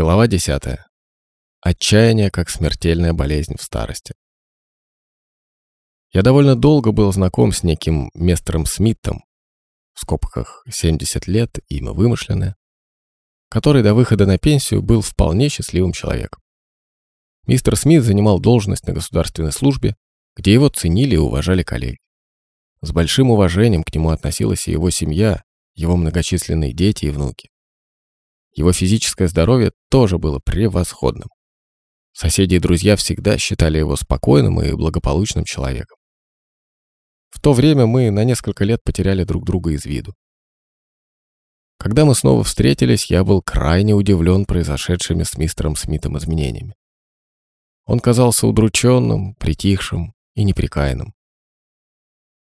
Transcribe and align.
Глава 0.00 0.28
10. 0.28 0.78
Отчаяние 1.60 2.30
как 2.30 2.50
смертельная 2.50 3.12
болезнь 3.12 3.56
в 3.58 3.62
старости. 3.62 4.14
Я 6.12 6.22
довольно 6.22 6.54
долго 6.54 6.92
был 6.92 7.12
знаком 7.12 7.50
с 7.50 7.64
неким 7.64 8.08
мистером 8.14 8.64
Смитом, 8.64 9.24
в 9.94 10.02
скобках 10.02 10.62
70 10.70 11.26
лет, 11.26 11.58
имя 11.66 11.90
вымышленное, 11.90 12.54
который 13.48 13.82
до 13.82 13.92
выхода 13.92 14.24
на 14.24 14.38
пенсию 14.38 14.82
был 14.82 15.00
вполне 15.00 15.48
счастливым 15.48 15.90
человеком. 15.90 16.40
Мистер 17.48 17.74
Смит 17.74 18.04
занимал 18.04 18.38
должность 18.38 18.86
на 18.86 18.92
государственной 18.92 19.50
службе, 19.50 19.96
где 20.36 20.52
его 20.52 20.68
ценили 20.68 21.16
и 21.16 21.18
уважали 21.18 21.64
коллеги. 21.64 21.98
С 22.82 22.92
большим 22.92 23.32
уважением 23.32 23.82
к 23.82 23.92
нему 23.92 24.10
относилась 24.10 24.68
и 24.68 24.70
его 24.70 24.90
семья, 24.90 25.42
его 25.74 25.96
многочисленные 25.96 26.72
дети 26.72 27.06
и 27.06 27.10
внуки. 27.10 27.50
Его 28.58 28.72
физическое 28.72 29.28
здоровье 29.28 29.70
тоже 29.88 30.18
было 30.18 30.40
превосходным. 30.40 31.28
Соседи 32.12 32.56
и 32.56 32.58
друзья 32.58 32.96
всегда 32.96 33.38
считали 33.38 33.78
его 33.78 33.94
спокойным 33.94 34.60
и 34.60 34.72
благополучным 34.72 35.44
человеком. 35.44 35.96
В 37.30 37.40
то 37.40 37.52
время 37.52 37.86
мы 37.86 38.10
на 38.10 38.24
несколько 38.24 38.64
лет 38.64 38.82
потеряли 38.82 39.22
друг 39.22 39.44
друга 39.44 39.70
из 39.70 39.84
виду. 39.84 40.12
Когда 41.78 42.04
мы 42.04 42.16
снова 42.16 42.42
встретились, 42.42 43.08
я 43.12 43.22
был 43.22 43.42
крайне 43.42 43.94
удивлен 43.94 44.44
произошедшими 44.44 45.22
с 45.22 45.38
мистером 45.38 45.76
Смитом 45.76 46.18
изменениями. 46.18 46.74
Он 47.84 48.00
казался 48.00 48.48
удрученным, 48.48 49.36
притихшим 49.36 50.14
и 50.34 50.42
неприкаянным. 50.42 51.14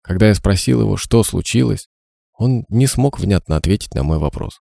Когда 0.00 0.28
я 0.28 0.34
спросил 0.34 0.80
его, 0.80 0.96
что 0.96 1.22
случилось, 1.22 1.88
он 2.32 2.64
не 2.70 2.86
смог 2.86 3.20
внятно 3.20 3.56
ответить 3.56 3.92
на 3.92 4.02
мой 4.02 4.16
вопрос. 4.18 4.60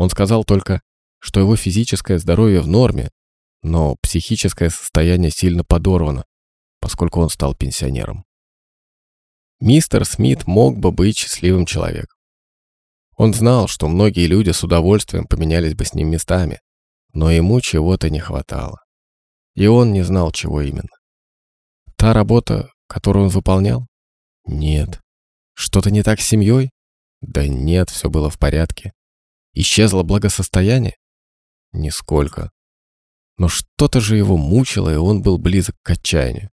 Он 0.00 0.08
сказал 0.08 0.44
только, 0.44 0.80
что 1.18 1.40
его 1.40 1.56
физическое 1.56 2.18
здоровье 2.18 2.62
в 2.62 2.66
норме, 2.66 3.10
но 3.62 3.96
психическое 4.00 4.70
состояние 4.70 5.30
сильно 5.30 5.62
подорвано, 5.62 6.24
поскольку 6.80 7.20
он 7.20 7.28
стал 7.28 7.54
пенсионером. 7.54 8.24
Мистер 9.60 10.06
Смит 10.06 10.46
мог 10.46 10.78
бы 10.78 10.90
быть 10.90 11.18
счастливым 11.18 11.66
человеком. 11.66 12.16
Он 13.18 13.34
знал, 13.34 13.68
что 13.68 13.88
многие 13.88 14.26
люди 14.26 14.52
с 14.52 14.64
удовольствием 14.64 15.26
поменялись 15.26 15.74
бы 15.74 15.84
с 15.84 15.92
ним 15.92 16.08
местами, 16.08 16.60
но 17.12 17.30
ему 17.30 17.60
чего-то 17.60 18.08
не 18.08 18.20
хватало. 18.20 18.78
И 19.54 19.66
он 19.66 19.92
не 19.92 20.00
знал, 20.00 20.32
чего 20.32 20.62
именно. 20.62 20.96
Та 21.96 22.14
работа, 22.14 22.70
которую 22.86 23.24
он 23.24 23.28
выполнял? 23.28 23.86
Нет. 24.46 24.98
Что-то 25.52 25.90
не 25.90 26.02
так 26.02 26.22
с 26.22 26.26
семьей? 26.26 26.70
Да 27.20 27.46
нет, 27.46 27.90
все 27.90 28.08
было 28.08 28.30
в 28.30 28.38
порядке. 28.38 28.94
Исчезло 29.52 30.02
благосостояние? 30.02 30.96
Нисколько. 31.72 32.50
Но 33.36 33.48
что-то 33.48 34.00
же 34.00 34.16
его 34.16 34.36
мучило, 34.36 34.92
и 34.92 34.96
он 34.96 35.22
был 35.22 35.38
близок 35.38 35.76
к 35.82 35.90
отчаянию. 35.90 36.50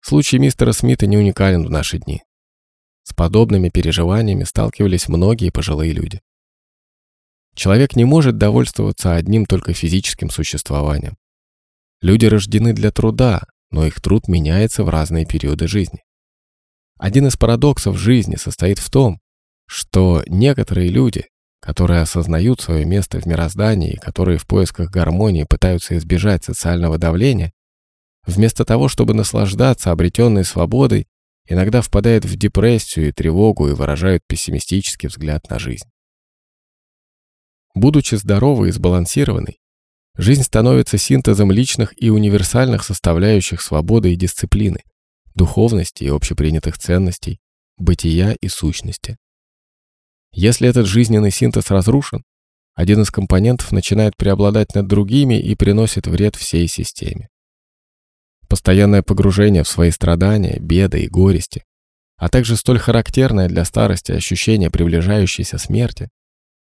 Случай 0.00 0.38
мистера 0.38 0.72
Смита 0.72 1.06
не 1.06 1.16
уникален 1.16 1.64
в 1.64 1.70
наши 1.70 1.98
дни. 1.98 2.22
С 3.04 3.14
подобными 3.14 3.68
переживаниями 3.68 4.44
сталкивались 4.44 5.08
многие 5.08 5.50
пожилые 5.50 5.92
люди. 5.92 6.20
Человек 7.54 7.94
не 7.96 8.04
может 8.04 8.38
довольствоваться 8.38 9.14
одним 9.14 9.46
только 9.46 9.74
физическим 9.74 10.30
существованием. 10.30 11.16
Люди 12.00 12.26
рождены 12.26 12.72
для 12.72 12.90
труда, 12.90 13.42
но 13.70 13.86
их 13.86 14.00
труд 14.00 14.26
меняется 14.26 14.82
в 14.82 14.88
разные 14.88 15.26
периоды 15.26 15.68
жизни. 15.68 16.02
Один 16.98 17.26
из 17.26 17.36
парадоксов 17.36 17.96
жизни 17.96 18.36
состоит 18.36 18.78
в 18.78 18.90
том, 18.90 19.20
что 19.66 20.22
некоторые 20.26 20.88
люди, 20.88 21.26
которые 21.60 22.00
осознают 22.00 22.60
свое 22.60 22.84
место 22.84 23.20
в 23.20 23.26
мироздании 23.26 23.96
которые 23.96 24.38
в 24.38 24.46
поисках 24.46 24.90
гармонии 24.90 25.44
пытаются 25.44 25.96
избежать 25.96 26.44
социального 26.44 26.98
давления, 26.98 27.52
вместо 28.26 28.64
того, 28.64 28.88
чтобы 28.88 29.14
наслаждаться 29.14 29.90
обретенной 29.90 30.44
свободой, 30.44 31.06
иногда 31.46 31.82
впадают 31.82 32.24
в 32.24 32.36
депрессию 32.36 33.08
и 33.08 33.12
тревогу 33.12 33.68
и 33.68 33.74
выражают 33.74 34.22
пессимистический 34.26 35.08
взгляд 35.08 35.48
на 35.50 35.58
жизнь. 35.58 35.88
Будучи 37.74 38.16
здоровой 38.16 38.68
и 38.68 38.72
сбалансированной, 38.72 39.58
жизнь 40.16 40.42
становится 40.42 40.98
синтезом 40.98 41.50
личных 41.50 41.94
и 42.00 42.10
универсальных 42.10 42.84
составляющих 42.84 43.62
свободы 43.62 44.12
и 44.12 44.16
дисциплины, 44.16 44.82
духовности 45.34 46.04
и 46.04 46.08
общепринятых 46.08 46.76
ценностей, 46.78 47.40
бытия 47.78 48.32
и 48.40 48.48
сущности. 48.48 49.16
Если 50.32 50.68
этот 50.68 50.86
жизненный 50.86 51.30
синтез 51.30 51.70
разрушен, 51.70 52.24
один 52.74 53.02
из 53.02 53.10
компонентов 53.10 53.70
начинает 53.70 54.16
преобладать 54.16 54.74
над 54.74 54.86
другими 54.86 55.38
и 55.38 55.54
приносит 55.54 56.06
вред 56.06 56.36
всей 56.36 56.66
системе. 56.68 57.28
Постоянное 58.48 59.02
погружение 59.02 59.62
в 59.62 59.68
свои 59.68 59.90
страдания, 59.90 60.58
беды 60.58 61.04
и 61.04 61.08
горести, 61.08 61.64
а 62.16 62.28
также 62.28 62.56
столь 62.56 62.78
характерное 62.78 63.48
для 63.48 63.64
старости 63.64 64.12
ощущение 64.12 64.70
приближающейся 64.70 65.58
смерти, 65.58 66.08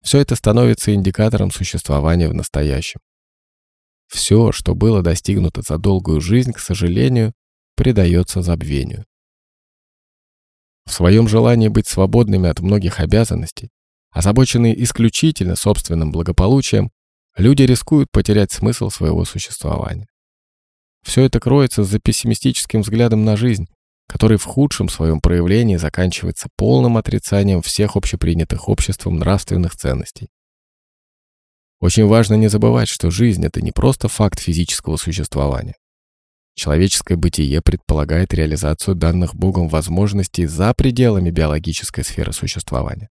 все 0.02 0.20
это 0.20 0.36
становится 0.36 0.94
индикатором 0.94 1.52
существования 1.52 2.30
в 2.30 2.34
настоящем. 2.34 3.02
Все, 4.08 4.54
что 4.54 4.76
было 4.76 5.02
достигнуто 5.02 5.62
за 5.62 5.78
долгую 5.78 6.22
жизнь, 6.22 6.54
к 6.54 6.60
сожалению, 6.60 7.34
предается 7.76 8.42
забвению. 8.42 9.06
В 10.88 10.94
своем 10.94 11.28
желании 11.28 11.68
быть 11.68 11.86
свободными 11.86 12.50
от 12.50 12.62
многих 12.62 13.02
обязанностей, 13.02 13.70
озабоченные 14.10 14.82
исключительно 14.84 15.58
собственным 15.58 16.14
благополучием, 16.14 16.92
люди 17.36 17.64
рискуют 17.64 18.10
потерять 18.10 18.54
смысл 18.54 18.90
своего 18.90 19.26
существования. 19.26 20.08
Все 21.04 21.24
это 21.24 21.42
кроется 21.42 21.84
за 21.84 22.00
пессимистическим 22.00 22.82
взглядом 22.82 23.26
на 23.26 23.36
жизнь, 23.36 23.68
который 24.08 24.38
в 24.38 24.46
худшем 24.46 24.88
своем 24.88 25.20
проявлении 25.20 25.76
заканчивается 25.76 26.48
полным 26.56 26.96
отрицанием 26.96 27.62
всех 27.62 27.98
общепринятых 27.98 28.70
обществом 28.70 29.18
нравственных 29.18 29.76
ценностей. 29.76 30.30
Очень 31.82 32.08
важно 32.08 32.36
не 32.36 32.48
забывать, 32.48 32.88
что 32.88 33.12
жизнь— 33.12 33.46
это 33.46 33.62
не 33.62 33.74
просто 33.74 34.08
факт 34.08 34.40
физического 34.40 34.96
существования. 34.96 35.76
Человеческое 36.58 37.18
бытие 37.18 37.62
предполагает 37.62 38.34
реализацию 38.34 38.96
данных 38.96 39.36
Богом 39.36 39.70
возможностей 39.70 40.48
за 40.48 40.74
пределами 40.74 41.30
биологической 41.30 42.04
сферы 42.04 42.34
существования. 42.34 43.10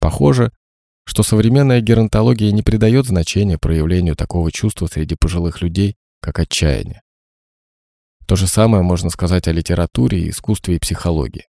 Похоже, 0.00 0.52
что 1.06 1.22
современная 1.22 1.80
геронтология 1.80 2.52
не 2.52 2.62
придает 2.62 3.06
значения 3.06 3.56
проявлению 3.56 4.16
такого 4.16 4.52
чувства 4.52 4.86
среди 4.86 5.16
пожилых 5.18 5.62
людей, 5.62 5.96
как 6.20 6.38
отчаяние. 6.40 7.00
То 8.26 8.36
же 8.36 8.48
самое 8.48 8.82
можно 8.82 9.08
сказать 9.08 9.48
о 9.48 9.52
литературе, 9.52 10.28
искусстве 10.28 10.76
и 10.76 10.78
психологии. 10.78 11.46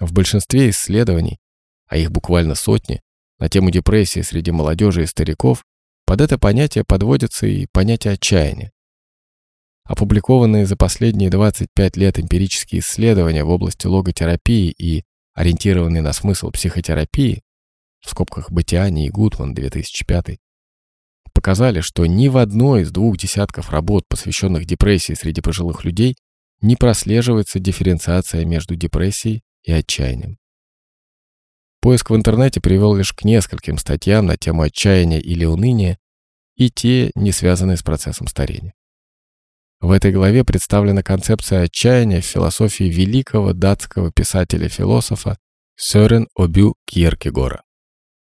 В 0.00 0.12
большинстве 0.12 0.70
исследований, 0.70 1.38
а 1.86 1.96
их 1.96 2.10
буквально 2.10 2.56
сотни, 2.56 3.02
на 3.38 3.48
тему 3.48 3.70
депрессии 3.70 4.22
среди 4.22 4.50
молодежи 4.50 5.04
и 5.04 5.06
стариков, 5.06 5.64
под 6.06 6.22
это 6.22 6.38
понятие 6.38 6.82
подводится 6.84 7.46
и 7.46 7.68
понятие 7.70 8.14
отчаяния. 8.14 8.72
Опубликованные 9.90 10.66
за 10.66 10.76
последние 10.76 11.30
25 11.30 11.96
лет 11.96 12.20
эмпирические 12.20 12.80
исследования 12.80 13.42
в 13.42 13.50
области 13.50 13.88
логотерапии 13.88 14.70
и 14.70 15.02
ориентированные 15.34 16.00
на 16.00 16.12
смысл 16.12 16.52
психотерапии, 16.52 17.42
в 18.00 18.10
скобках 18.10 18.52
Батиани 18.52 19.06
и 19.06 19.10
Гутман 19.10 19.52
2005, 19.52 20.38
показали, 21.32 21.80
что 21.80 22.06
ни 22.06 22.28
в 22.28 22.36
одной 22.36 22.82
из 22.82 22.92
двух 22.92 23.18
десятков 23.18 23.70
работ, 23.70 24.04
посвященных 24.08 24.64
депрессии 24.64 25.14
среди 25.14 25.40
пожилых 25.40 25.84
людей, 25.84 26.14
не 26.60 26.76
прослеживается 26.76 27.58
дифференциация 27.58 28.44
между 28.44 28.76
депрессией 28.76 29.42
и 29.64 29.72
отчаянием. 29.72 30.38
Поиск 31.80 32.10
в 32.10 32.14
интернете 32.14 32.60
привел 32.60 32.94
лишь 32.94 33.12
к 33.12 33.24
нескольким 33.24 33.76
статьям 33.76 34.26
на 34.26 34.36
тему 34.36 34.62
отчаяния 34.62 35.18
или 35.18 35.44
уныния, 35.44 35.98
и 36.54 36.70
те 36.70 37.10
не 37.16 37.32
связаны 37.32 37.76
с 37.76 37.82
процессом 37.82 38.28
старения. 38.28 38.72
В 39.80 39.92
этой 39.92 40.12
главе 40.12 40.44
представлена 40.44 41.02
концепция 41.02 41.62
отчаяния 41.62 42.20
в 42.20 42.26
философии 42.26 42.84
великого 42.84 43.54
датского 43.54 44.12
писателя-философа 44.12 45.38
Сёрен 45.76 46.28
Обю 46.36 46.74
Кьеркегора 46.84 47.62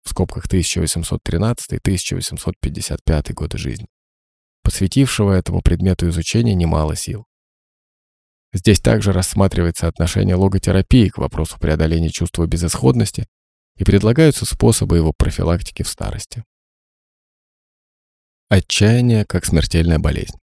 в 0.04 0.10
скобках 0.10 0.46
1813-1855 0.46 3.32
годы 3.34 3.58
жизни, 3.58 3.88
посвятившего 4.62 5.32
этому 5.32 5.60
предмету 5.60 6.08
изучения 6.08 6.54
немало 6.54 6.96
сил. 6.96 7.26
Здесь 8.54 8.80
также 8.80 9.12
рассматривается 9.12 9.88
отношение 9.88 10.36
логотерапии 10.36 11.08
к 11.08 11.18
вопросу 11.18 11.58
преодоления 11.58 12.10
чувства 12.10 12.46
безысходности 12.46 13.26
и 13.76 13.84
предлагаются 13.84 14.46
способы 14.46 14.96
его 14.96 15.12
профилактики 15.12 15.82
в 15.82 15.88
старости. 15.88 16.44
Отчаяние 18.48 19.26
как 19.26 19.44
смертельная 19.44 19.98
болезнь. 19.98 20.38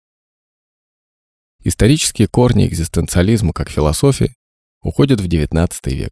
Исторические 1.64 2.28
корни 2.28 2.68
экзистенциализма 2.68 3.54
как 3.54 3.70
философии 3.70 4.34
уходят 4.82 5.20
в 5.22 5.28
XIX 5.28 5.70
век. 5.86 6.12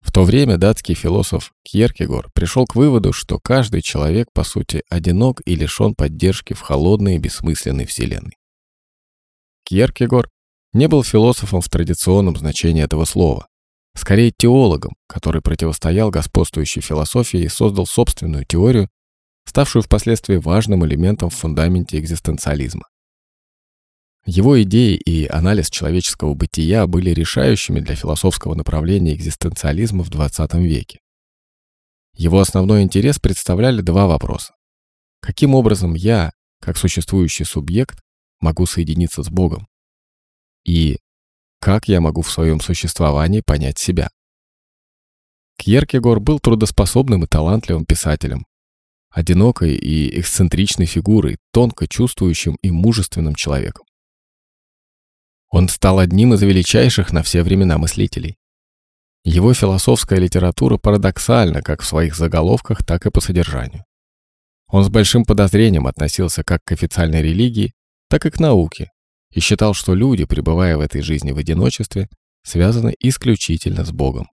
В 0.00 0.12
то 0.12 0.22
время 0.22 0.56
датский 0.56 0.94
философ 0.94 1.52
Кьеркегор 1.64 2.30
пришел 2.32 2.64
к 2.64 2.76
выводу, 2.76 3.12
что 3.12 3.40
каждый 3.40 3.82
человек, 3.82 4.28
по 4.32 4.44
сути, 4.44 4.82
одинок 4.88 5.42
и 5.44 5.56
лишен 5.56 5.94
поддержки 5.94 6.52
в 6.52 6.60
холодной 6.60 7.16
и 7.16 7.18
бессмысленной 7.18 7.86
вселенной. 7.86 8.36
Кьеркегор 9.64 10.28
не 10.72 10.86
был 10.86 11.02
философом 11.02 11.60
в 11.60 11.68
традиционном 11.68 12.36
значении 12.36 12.84
этого 12.84 13.04
слова, 13.04 13.48
скорее 13.96 14.30
теологом, 14.30 14.94
который 15.08 15.42
противостоял 15.42 16.10
господствующей 16.10 16.82
философии 16.82 17.40
и 17.40 17.48
создал 17.48 17.86
собственную 17.86 18.44
теорию, 18.44 18.88
ставшую 19.44 19.82
впоследствии 19.82 20.36
важным 20.36 20.86
элементом 20.86 21.30
в 21.30 21.34
фундаменте 21.34 21.98
экзистенциализма. 21.98 22.84
Его 24.28 24.60
идеи 24.64 24.96
и 24.96 25.26
анализ 25.28 25.70
человеческого 25.70 26.34
бытия 26.34 26.88
были 26.88 27.10
решающими 27.10 27.78
для 27.78 27.94
философского 27.94 28.56
направления 28.56 29.14
экзистенциализма 29.14 30.02
в 30.02 30.10
XX 30.10 30.60
веке. 30.62 30.98
Его 32.12 32.40
основной 32.40 32.82
интерес 32.82 33.20
представляли 33.20 33.82
два 33.82 34.08
вопроса. 34.08 34.56
Каким 35.20 35.54
образом 35.54 35.94
я, 35.94 36.32
как 36.60 36.76
существующий 36.76 37.44
субъект, 37.44 38.00
могу 38.40 38.66
соединиться 38.66 39.22
с 39.22 39.28
Богом? 39.28 39.68
И 40.64 40.98
как 41.60 41.86
я 41.86 42.00
могу 42.00 42.22
в 42.22 42.30
своем 42.30 42.60
существовании 42.60 43.42
понять 43.46 43.78
себя? 43.78 44.10
Кьеркегор 45.56 46.18
был 46.18 46.40
трудоспособным 46.40 47.22
и 47.22 47.28
талантливым 47.28 47.86
писателем, 47.86 48.44
одинокой 49.08 49.76
и 49.76 50.18
эксцентричной 50.18 50.86
фигурой, 50.86 51.38
тонко 51.52 51.86
чувствующим 51.86 52.56
и 52.60 52.72
мужественным 52.72 53.36
человеком. 53.36 53.85
Он 55.50 55.68
стал 55.68 55.98
одним 55.98 56.34
из 56.34 56.42
величайших 56.42 57.12
на 57.12 57.22
все 57.22 57.42
времена 57.42 57.78
мыслителей. 57.78 58.36
Его 59.24 59.54
философская 59.54 60.18
литература 60.18 60.76
парадоксальна 60.76 61.62
как 61.62 61.82
в 61.82 61.86
своих 61.86 62.16
заголовках, 62.16 62.84
так 62.84 63.06
и 63.06 63.10
по 63.10 63.20
содержанию. 63.20 63.84
Он 64.68 64.84
с 64.84 64.88
большим 64.88 65.24
подозрением 65.24 65.86
относился 65.86 66.42
как 66.42 66.62
к 66.64 66.72
официальной 66.72 67.22
религии, 67.22 67.72
так 68.08 68.26
и 68.26 68.30
к 68.30 68.40
науке, 68.40 68.90
и 69.32 69.40
считал, 69.40 69.74
что 69.74 69.94
люди, 69.94 70.24
пребывая 70.24 70.76
в 70.76 70.80
этой 70.80 71.02
жизни 71.02 71.32
в 71.32 71.38
одиночестве, 71.38 72.08
связаны 72.42 72.94
исключительно 73.00 73.84
с 73.84 73.92
Богом. 73.92 74.28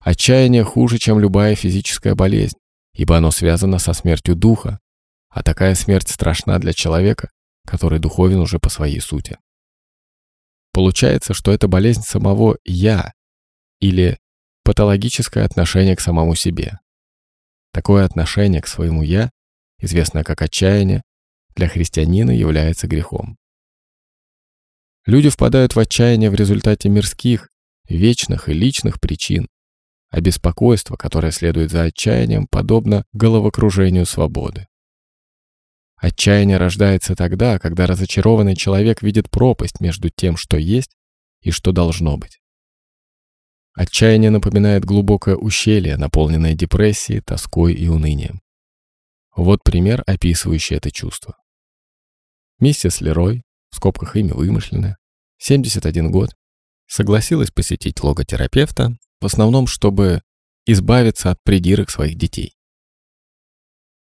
Отчаяние 0.00 0.64
хуже, 0.64 0.98
чем 0.98 1.18
любая 1.18 1.54
физическая 1.54 2.14
болезнь, 2.14 2.58
ибо 2.92 3.16
оно 3.16 3.30
связано 3.30 3.78
со 3.78 3.94
смертью 3.94 4.36
духа, 4.36 4.80
а 5.30 5.42
такая 5.42 5.74
смерть 5.74 6.08
страшна 6.08 6.58
для 6.58 6.74
человека, 6.74 7.30
который 7.66 7.98
духовен 7.98 8.38
уже 8.38 8.58
по 8.58 8.68
своей 8.68 9.00
сути. 9.00 9.38
Получается, 10.72 11.34
что 11.34 11.52
это 11.52 11.68
болезнь 11.68 12.02
самого 12.02 12.58
«я» 12.64 13.12
или 13.80 14.18
патологическое 14.62 15.44
отношение 15.44 15.96
к 15.96 16.00
самому 16.00 16.34
себе. 16.34 16.80
Такое 17.72 18.04
отношение 18.04 18.60
к 18.60 18.66
своему 18.66 19.02
«я», 19.02 19.30
известное 19.78 20.22
как 20.22 20.42
отчаяние, 20.42 21.02
для 21.56 21.68
христианина 21.68 22.30
является 22.30 22.86
грехом. 22.86 23.38
Люди 25.06 25.28
впадают 25.28 25.74
в 25.74 25.78
отчаяние 25.78 26.30
в 26.30 26.34
результате 26.34 26.88
мирских, 26.88 27.50
вечных 27.88 28.48
и 28.48 28.54
личных 28.54 29.00
причин, 29.00 29.48
а 30.10 30.20
беспокойство, 30.20 30.96
которое 30.96 31.32
следует 31.32 31.70
за 31.70 31.82
отчаянием, 31.82 32.46
подобно 32.46 33.04
головокружению 33.12 34.06
свободы. 34.06 34.66
Отчаяние 35.96 36.56
рождается 36.56 37.14
тогда, 37.14 37.58
когда 37.58 37.86
разочарованный 37.86 38.56
человек 38.56 39.02
видит 39.02 39.30
пропасть 39.30 39.80
между 39.80 40.10
тем, 40.10 40.36
что 40.36 40.56
есть 40.56 40.96
и 41.40 41.50
что 41.50 41.72
должно 41.72 42.16
быть. 42.16 42.40
Отчаяние 43.74 44.30
напоминает 44.30 44.84
глубокое 44.84 45.36
ущелье, 45.36 45.96
наполненное 45.96 46.54
депрессией, 46.54 47.20
тоской 47.20 47.74
и 47.74 47.88
унынием. 47.88 48.40
Вот 49.36 49.64
пример, 49.64 50.04
описывающий 50.06 50.76
это 50.76 50.90
чувство. 50.92 51.36
Миссис 52.64 53.02
Лерой, 53.02 53.42
в 53.68 53.76
скобках 53.76 54.16
имя 54.16 54.32
вымышленное, 54.32 54.96
71 55.36 56.10
год, 56.10 56.30
согласилась 56.86 57.50
посетить 57.50 58.02
логотерапевта, 58.02 58.96
в 59.20 59.26
основном, 59.26 59.66
чтобы 59.66 60.22
избавиться 60.64 61.30
от 61.30 61.36
придирок 61.44 61.90
своих 61.90 62.16
детей. 62.16 62.56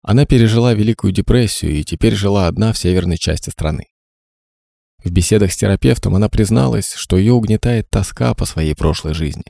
Она 0.02 0.26
пережила 0.26 0.75
Великую 0.75 1.14
депрессию 1.14 1.73
и 1.73 1.85
теперь 1.85 2.14
жила 2.14 2.49
одна 2.49 2.75
в 2.75 2.76
северной 2.76 3.17
части 3.17 3.49
страны. 3.49 3.87
В 5.02 5.11
беседах 5.11 5.52
с 5.52 5.57
терапевтом 5.57 6.14
она 6.14 6.29
призналась, 6.29 6.93
что 6.93 7.17
ее 7.17 7.33
угнетает 7.33 7.88
тоска 7.88 8.35
по 8.35 8.45
своей 8.45 8.75
прошлой 8.75 9.14
жизни. 9.14 9.45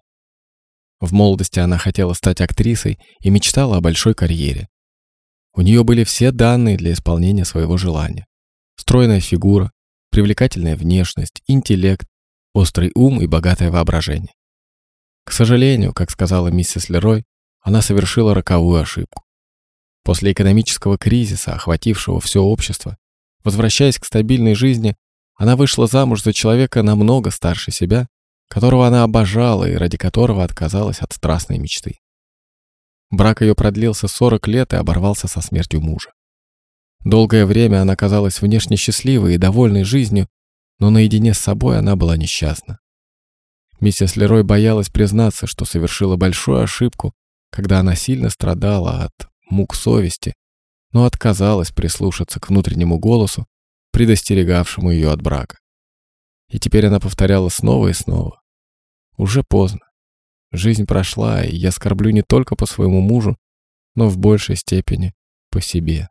В 1.00 1.12
молодости 1.12 1.58
она 1.58 1.78
хотела 1.78 2.12
стать 2.12 2.40
актрисой 2.40 3.00
и 3.18 3.30
мечтала 3.30 3.78
о 3.78 3.80
большой 3.80 4.14
карьере. 4.14 4.68
У 5.52 5.62
нее 5.62 5.82
были 5.82 6.04
все 6.04 6.30
данные 6.30 6.76
для 6.76 6.92
исполнения 6.92 7.44
своего 7.44 7.76
желания. 7.76 8.28
Стройная 8.80 9.20
фигура, 9.20 9.72
привлекательная 10.10 10.74
внешность, 10.74 11.42
интеллект, 11.46 12.06
острый 12.54 12.92
ум 12.94 13.20
и 13.20 13.26
богатое 13.26 13.70
воображение. 13.70 14.32
К 15.26 15.32
сожалению, 15.32 15.92
как 15.92 16.10
сказала 16.10 16.48
миссис 16.48 16.88
Лерой, 16.88 17.24
она 17.60 17.82
совершила 17.82 18.34
роковую 18.34 18.80
ошибку. 18.80 19.22
После 20.02 20.32
экономического 20.32 20.96
кризиса, 20.96 21.52
охватившего 21.52 22.20
все 22.20 22.42
общество, 22.42 22.96
возвращаясь 23.44 23.98
к 23.98 24.06
стабильной 24.06 24.54
жизни, 24.54 24.96
она 25.34 25.56
вышла 25.56 25.86
замуж 25.86 26.22
за 26.22 26.32
человека 26.32 26.82
намного 26.82 27.30
старше 27.30 27.72
себя, 27.72 28.08
которого 28.48 28.86
она 28.86 29.02
обожала 29.04 29.68
и 29.68 29.74
ради 29.74 29.98
которого 29.98 30.42
отказалась 30.42 31.00
от 31.00 31.12
страстной 31.12 31.58
мечты. 31.58 31.98
Брак 33.10 33.42
ее 33.42 33.54
продлился 33.54 34.08
40 34.08 34.48
лет 34.48 34.72
и 34.72 34.76
оборвался 34.76 35.28
со 35.28 35.42
смертью 35.42 35.82
мужа. 35.82 36.12
Долгое 37.04 37.46
время 37.46 37.80
она 37.80 37.96
казалась 37.96 38.42
внешне 38.42 38.76
счастливой 38.76 39.34
и 39.34 39.38
довольной 39.38 39.84
жизнью, 39.84 40.28
но 40.78 40.90
наедине 40.90 41.32
с 41.32 41.38
собой 41.38 41.78
она 41.78 41.96
была 41.96 42.16
несчастна. 42.16 42.78
Миссис 43.80 44.16
Лерой 44.16 44.44
боялась 44.44 44.90
признаться, 44.90 45.46
что 45.46 45.64
совершила 45.64 46.16
большую 46.16 46.62
ошибку, 46.62 47.14
когда 47.50 47.80
она 47.80 47.96
сильно 47.96 48.28
страдала 48.28 49.04
от 49.04 49.28
мук 49.48 49.74
совести, 49.74 50.34
но 50.92 51.04
отказалась 51.06 51.70
прислушаться 51.70 52.38
к 52.38 52.50
внутреннему 52.50 52.98
голосу, 52.98 53.46
предостерегавшему 53.92 54.90
ее 54.90 55.10
от 55.10 55.22
брака. 55.22 55.58
И 56.50 56.58
теперь 56.58 56.86
она 56.86 57.00
повторяла 57.00 57.48
снова 57.48 57.88
и 57.88 57.94
снова. 57.94 58.42
Уже 59.16 59.42
поздно. 59.42 59.80
Жизнь 60.52 60.84
прошла, 60.84 61.44
и 61.44 61.54
я 61.54 61.70
скорблю 61.70 62.10
не 62.10 62.22
только 62.22 62.56
по 62.56 62.66
своему 62.66 63.00
мужу, 63.00 63.38
но 63.94 64.08
в 64.08 64.18
большей 64.18 64.56
степени 64.56 65.14
по 65.50 65.60
себе. 65.60 66.09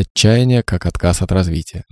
Отчаяние 0.00 0.62
как 0.62 0.86
отказ 0.86 1.22
от 1.22 1.32
развития. 1.32 1.84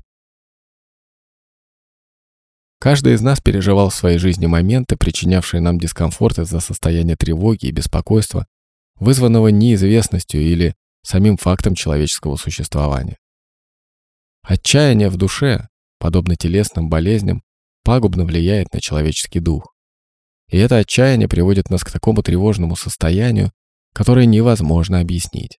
Каждый 2.79 3.15
из 3.15 3.21
нас 3.21 3.41
переживал 3.41 3.91
в 3.91 3.97
своей 3.97 4.19
жизни 4.19 4.47
моменты, 4.47 4.97
причинявшие 4.97 5.61
нам 5.61 5.81
дискомфорт 5.81 6.39
из-за 6.39 6.61
состояния 6.61 7.17
тревоги 7.17 7.67
и 7.67 7.73
беспокойства, 7.73 8.47
вызванного 8.95 9.49
неизвестностью 9.49 10.41
или 10.41 10.77
самим 11.03 11.37
фактом 11.37 11.75
человеческого 11.75 12.37
существования. 12.37 13.19
Отчаяние 14.43 15.09
в 15.09 15.17
душе, 15.17 15.67
подобно 15.99 16.37
телесным 16.37 16.89
болезням, 16.89 17.43
пагубно 17.83 18.25
влияет 18.25 18.73
на 18.73 18.81
человеческий 18.81 19.41
дух. 19.41 19.75
И 20.49 20.59
это 20.59 20.77
отчаяние 20.77 21.27
приводит 21.27 21.71
нас 21.71 21.83
к 21.83 21.91
такому 21.91 22.23
тревожному 22.23 22.77
состоянию, 22.77 23.51
которое 23.93 24.27
невозможно 24.27 25.01
объяснить. 25.01 25.59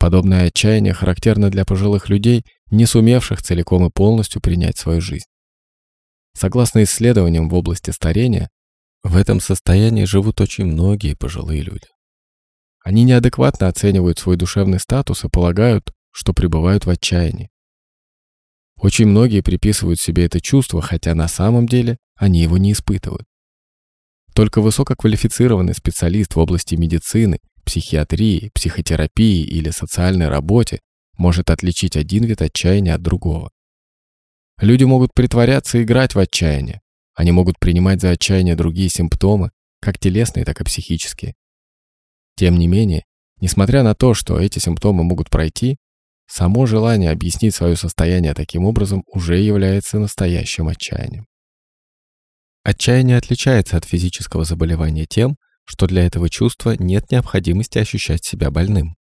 Подобное 0.00 0.46
отчаяние 0.46 0.94
характерно 0.94 1.50
для 1.50 1.66
пожилых 1.66 2.08
людей, 2.08 2.46
не 2.70 2.86
сумевших 2.86 3.42
целиком 3.42 3.84
и 3.84 3.90
полностью 3.90 4.40
принять 4.40 4.78
свою 4.78 5.02
жизнь. 5.02 5.26
Согласно 6.34 6.82
исследованиям 6.84 7.50
в 7.50 7.54
области 7.54 7.90
старения, 7.90 8.48
в 9.02 9.14
этом 9.14 9.40
состоянии 9.40 10.04
живут 10.04 10.40
очень 10.40 10.64
многие 10.64 11.14
пожилые 11.14 11.60
люди. 11.60 11.86
Они 12.82 13.04
неадекватно 13.04 13.68
оценивают 13.68 14.18
свой 14.18 14.38
душевный 14.38 14.80
статус 14.80 15.24
и 15.24 15.28
полагают, 15.28 15.92
что 16.12 16.32
пребывают 16.32 16.86
в 16.86 16.90
отчаянии. 16.90 17.50
Очень 18.76 19.08
многие 19.08 19.42
приписывают 19.42 20.00
себе 20.00 20.24
это 20.24 20.40
чувство, 20.40 20.80
хотя 20.80 21.14
на 21.14 21.28
самом 21.28 21.68
деле 21.68 21.98
они 22.16 22.40
его 22.40 22.56
не 22.56 22.72
испытывают. 22.72 23.26
Только 24.34 24.62
высококвалифицированный 24.62 25.74
специалист 25.74 26.34
в 26.34 26.38
области 26.38 26.74
медицины, 26.74 27.38
психиатрии, 27.64 28.50
психотерапии 28.54 29.42
или 29.42 29.70
социальной 29.70 30.28
работе 30.28 30.80
может 31.16 31.50
отличить 31.50 31.96
один 31.96 32.24
вид 32.24 32.42
отчаяния 32.42 32.94
от 32.94 33.02
другого. 33.02 33.50
Люди 34.60 34.84
могут 34.84 35.14
притворяться 35.14 35.78
и 35.78 35.82
играть 35.82 36.14
в 36.14 36.18
отчаяние. 36.18 36.80
Они 37.14 37.32
могут 37.32 37.58
принимать 37.58 38.00
за 38.00 38.10
отчаяние 38.10 38.56
другие 38.56 38.88
симптомы, 38.88 39.50
как 39.80 39.98
телесные, 39.98 40.44
так 40.44 40.60
и 40.60 40.64
психические. 40.64 41.34
Тем 42.36 42.58
не 42.58 42.68
менее, 42.68 43.04
несмотря 43.40 43.82
на 43.82 43.94
то, 43.94 44.14
что 44.14 44.38
эти 44.38 44.58
симптомы 44.58 45.04
могут 45.04 45.30
пройти, 45.30 45.76
само 46.26 46.66
желание 46.66 47.10
объяснить 47.10 47.54
свое 47.54 47.76
состояние 47.76 48.34
таким 48.34 48.64
образом 48.64 49.04
уже 49.06 49.38
является 49.38 49.98
настоящим 49.98 50.68
отчаянием. 50.68 51.26
Отчаяние 52.62 53.16
отличается 53.16 53.76
от 53.76 53.84
физического 53.84 54.44
заболевания 54.44 55.06
тем, 55.06 55.36
что 55.64 55.86
для 55.86 56.04
этого 56.04 56.28
чувства 56.28 56.74
нет 56.78 57.10
необходимости 57.10 57.78
ощущать 57.78 58.24
себя 58.24 58.50
больным. 58.50 58.96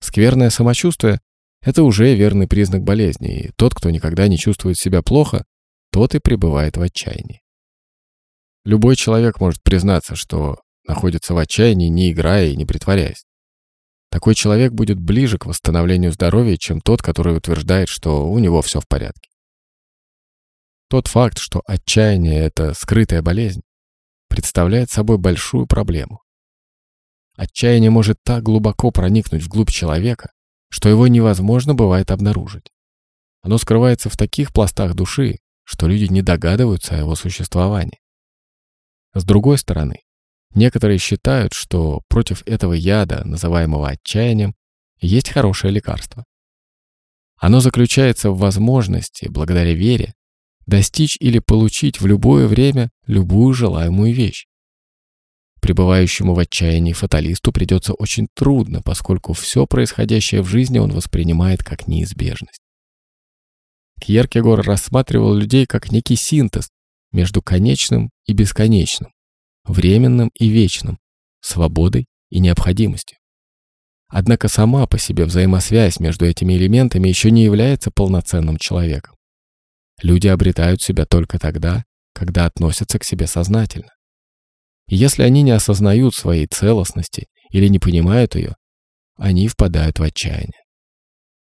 Скверное 0.00 0.50
самочувствие– 0.50 1.20
это 1.62 1.82
уже 1.82 2.14
верный 2.14 2.46
признак 2.46 2.82
болезни, 2.82 3.40
и 3.40 3.50
тот, 3.56 3.74
кто 3.74 3.90
никогда 3.90 4.28
не 4.28 4.38
чувствует 4.38 4.78
себя 4.78 5.02
плохо, 5.02 5.44
тот 5.90 6.14
и 6.14 6.20
пребывает 6.20 6.76
в 6.76 6.82
отчаянии. 6.82 7.42
Любой 8.64 8.96
человек 8.96 9.40
может 9.40 9.62
признаться, 9.62 10.14
что 10.14 10.60
находится 10.86 11.34
в 11.34 11.38
отчаянии, 11.38 11.88
не 11.88 12.12
играя 12.12 12.48
и 12.48 12.56
не 12.56 12.66
притворяясь. 12.66 13.24
Такой 14.10 14.34
человек 14.34 14.72
будет 14.72 14.98
ближе 14.98 15.38
к 15.38 15.46
восстановлению 15.46 16.12
здоровья, 16.12 16.56
чем 16.56 16.80
тот, 16.80 17.02
который 17.02 17.36
утверждает, 17.36 17.88
что 17.88 18.28
у 18.28 18.38
него 18.38 18.62
все 18.62 18.80
в 18.80 18.88
порядке. 18.88 19.28
Тот 20.88 21.06
факт, 21.06 21.38
что 21.38 21.62
отчаяние– 21.66 22.40
это 22.40 22.72
скрытая 22.72 23.20
болезнь, 23.20 23.60
представляет 24.28 24.90
собой 24.90 25.18
большую 25.18 25.66
проблему. 25.66 26.22
Отчаяние 27.36 27.90
может 27.90 28.18
так 28.24 28.42
глубоко 28.42 28.90
проникнуть 28.90 29.44
вглубь 29.44 29.70
человека, 29.70 30.32
что 30.70 30.88
его 30.88 31.06
невозможно 31.06 31.74
бывает 31.74 32.10
обнаружить. 32.10 32.70
Оно 33.42 33.58
скрывается 33.58 34.10
в 34.10 34.16
таких 34.16 34.52
пластах 34.52 34.94
души, 34.94 35.38
что 35.64 35.86
люди 35.86 36.12
не 36.12 36.22
догадываются 36.22 36.94
о 36.94 36.98
его 36.98 37.14
существовании. 37.14 38.00
С 39.14 39.24
другой 39.24 39.58
стороны, 39.58 40.00
некоторые 40.54 40.98
считают, 40.98 41.52
что 41.52 42.02
против 42.08 42.46
этого 42.46 42.72
яда, 42.72 43.22
называемого 43.24 43.88
отчаянием, 43.88 44.54
есть 45.00 45.30
хорошее 45.30 45.72
лекарство. 45.72 46.24
Оно 47.36 47.60
заключается 47.60 48.30
в 48.30 48.38
возможности, 48.38 49.28
благодаря 49.28 49.72
вере, 49.74 50.14
достичь 50.68 51.16
или 51.18 51.38
получить 51.38 52.00
в 52.00 52.06
любое 52.06 52.46
время 52.46 52.90
любую 53.06 53.54
желаемую 53.54 54.14
вещь. 54.14 54.46
Пребывающему 55.60 56.34
в 56.34 56.38
отчаянии 56.38 56.92
фаталисту 56.92 57.52
придется 57.52 57.94
очень 57.94 58.28
трудно, 58.34 58.82
поскольку 58.82 59.32
все 59.32 59.66
происходящее 59.66 60.42
в 60.42 60.46
жизни 60.46 60.78
он 60.78 60.92
воспринимает 60.92 61.64
как 61.64 61.88
неизбежность. 61.88 62.60
Кьеркегор 64.00 64.60
рассматривал 64.60 65.34
людей 65.34 65.66
как 65.66 65.90
некий 65.90 66.16
синтез 66.16 66.68
между 67.12 67.42
конечным 67.42 68.10
и 68.26 68.34
бесконечным, 68.34 69.10
временным 69.64 70.30
и 70.38 70.48
вечным, 70.48 70.98
свободой 71.40 72.06
и 72.28 72.38
необходимостью. 72.40 73.18
Однако 74.08 74.48
сама 74.48 74.86
по 74.86 74.98
себе 74.98 75.24
взаимосвязь 75.24 75.98
между 75.98 76.26
этими 76.26 76.52
элементами 76.52 77.08
еще 77.08 77.30
не 77.30 77.42
является 77.42 77.90
полноценным 77.90 78.58
человеком. 78.58 79.17
Люди 80.02 80.28
обретают 80.28 80.80
себя 80.80 81.06
только 81.06 81.38
тогда, 81.38 81.84
когда 82.12 82.46
относятся 82.46 82.98
к 82.98 83.04
себе 83.04 83.26
сознательно. 83.26 83.90
И 84.88 84.96
если 84.96 85.22
они 85.22 85.42
не 85.42 85.50
осознают 85.50 86.14
своей 86.14 86.46
целостности 86.46 87.26
или 87.50 87.68
не 87.68 87.78
понимают 87.78 88.34
ее, 88.34 88.54
они 89.16 89.48
впадают 89.48 89.98
в 89.98 90.02
отчаяние. 90.02 90.62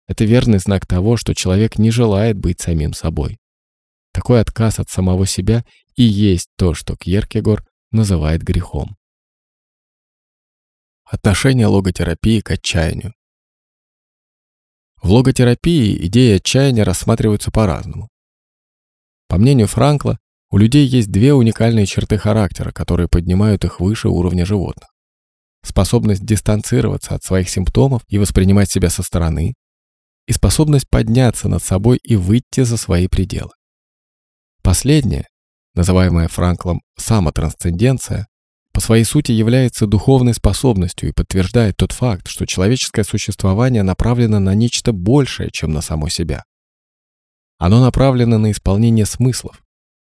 Это 0.06 0.24
верный 0.24 0.58
знак 0.58 0.86
того, 0.86 1.16
что 1.16 1.34
человек 1.34 1.78
не 1.78 1.90
желает 1.90 2.36
быть 2.36 2.60
самим 2.60 2.92
собой. 2.92 3.38
Такой 4.12 4.40
отказ 4.40 4.80
от 4.80 4.88
самого 4.90 5.26
себя 5.26 5.64
и 5.94 6.02
есть 6.02 6.48
то, 6.56 6.74
что 6.74 6.96
Кьеркегор 6.96 7.64
называет 7.92 8.42
грехом. 8.42 8.96
Отношение 11.04 11.66
логотерапии 11.66 12.40
к 12.40 12.50
отчаянию. 12.50 13.14
В 15.02 15.10
логотерапии 15.10 16.06
идеи 16.06 16.36
отчаяния 16.36 16.82
рассматриваются 16.82 17.50
по-разному. 17.50 18.08
По 19.30 19.38
мнению 19.38 19.68
Франкла, 19.68 20.18
у 20.50 20.58
людей 20.58 20.84
есть 20.84 21.12
две 21.12 21.32
уникальные 21.32 21.86
черты 21.86 22.18
характера, 22.18 22.72
которые 22.72 23.06
поднимают 23.06 23.64
их 23.64 23.78
выше 23.78 24.08
уровня 24.08 24.44
животных. 24.44 24.90
Способность 25.64 26.26
дистанцироваться 26.26 27.14
от 27.14 27.22
своих 27.22 27.48
симптомов 27.48 28.02
и 28.08 28.18
воспринимать 28.18 28.72
себя 28.72 28.90
со 28.90 29.04
стороны, 29.04 29.54
и 30.26 30.32
способность 30.32 30.90
подняться 30.90 31.48
над 31.48 31.62
собой 31.62 32.00
и 32.02 32.16
выйти 32.16 32.62
за 32.62 32.76
свои 32.76 33.06
пределы. 33.06 33.52
Последнее, 34.62 35.26
называемое 35.76 36.26
Франклом 36.26 36.80
самотрансценденция, 36.98 38.26
по 38.72 38.80
своей 38.80 39.04
сути 39.04 39.30
является 39.30 39.86
духовной 39.86 40.34
способностью 40.34 41.08
и 41.08 41.12
подтверждает 41.12 41.76
тот 41.76 41.92
факт, 41.92 42.26
что 42.26 42.46
человеческое 42.46 43.04
существование 43.04 43.84
направлено 43.84 44.40
на 44.40 44.56
нечто 44.56 44.92
большее, 44.92 45.50
чем 45.52 45.70
на 45.70 45.82
само 45.82 46.08
себя. 46.08 46.42
Оно 47.60 47.78
направлено 47.78 48.38
на 48.38 48.52
исполнение 48.52 49.04
смыслов. 49.04 49.62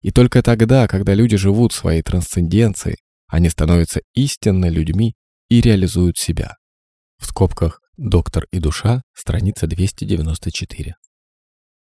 И 0.02 0.12
только 0.12 0.42
тогда, 0.42 0.88
когда 0.88 1.14
люди 1.14 1.36
живут 1.36 1.74
своей 1.74 2.02
трансценденцией, 2.02 3.00
они 3.28 3.50
становятся 3.50 4.02
истинно 4.14 4.70
людьми 4.70 5.14
и 5.50 5.60
реализуют 5.60 6.18
себя. 6.18 6.56
В 7.20 7.26
скобках 7.26 7.82
«Доктор 7.98 8.48
и 8.52 8.60
душа», 8.60 9.02
страница 9.14 9.68
294. 9.68 10.96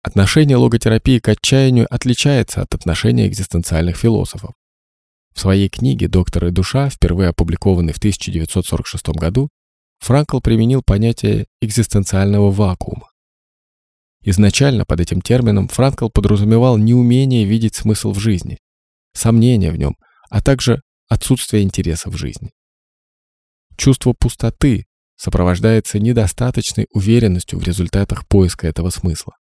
Отношение 0.01 0.57
логотерапии 0.57 1.19
к 1.19 1.29
отчаянию 1.29 1.85
отличается 1.93 2.63
от 2.63 2.73
отношения 2.73 3.27
экзистенциальных 3.27 3.97
философов. 3.97 4.55
В 5.35 5.39
своей 5.39 5.69
книге 5.69 6.07
«Доктор 6.07 6.45
и 6.45 6.49
душа», 6.49 6.89
впервые 6.89 7.29
опубликованной 7.29 7.93
в 7.93 7.97
1946 7.97 9.09
году, 9.09 9.49
Франкл 9.99 10.39
применил 10.39 10.81
понятие 10.83 11.45
экзистенциального 11.61 12.49
вакуума. 12.49 13.11
Изначально 14.27 14.85
под 14.85 14.99
этим 15.01 15.21
термином 15.21 15.67
Франкл 15.67 16.09
подразумевал 16.09 16.77
неумение 16.77 17.45
видеть 17.45 17.75
смысл 17.75 18.11
в 18.11 18.17
жизни, 18.17 18.57
сомнения 19.13 19.71
в 19.71 19.77
нем, 19.77 19.95
а 20.31 20.41
также 20.41 20.81
отсутствие 21.07 21.61
интереса 21.61 22.09
в 22.09 22.17
жизни. 22.17 22.51
Чувство 23.77 24.13
пустоты 24.17 24.85
сопровождается 25.15 25.99
недостаточной 25.99 26.87
уверенностью 26.89 27.59
в 27.59 27.63
результатах 27.63 28.27
поиска 28.27 28.67
этого 28.67 28.89
смысла. 28.89 29.35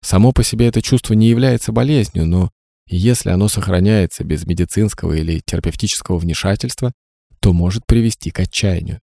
Само 0.00 0.30
по 0.30 0.44
себе 0.44 0.68
это 0.68 0.80
чувство 0.80 1.14
не 1.14 1.28
является 1.28 1.72
болезнью, 1.72 2.24
но 2.24 2.50
если 2.86 3.30
оно 3.30 3.48
сохраняется 3.48 4.22
без 4.22 4.46
медицинского 4.46 5.14
или 5.14 5.40
терапевтического 5.44 6.18
вмешательства, 6.18 6.92
то 7.40 7.52
может 7.52 7.84
привести 7.84 8.30
к 8.30 8.38
отчаянию. 8.38 9.00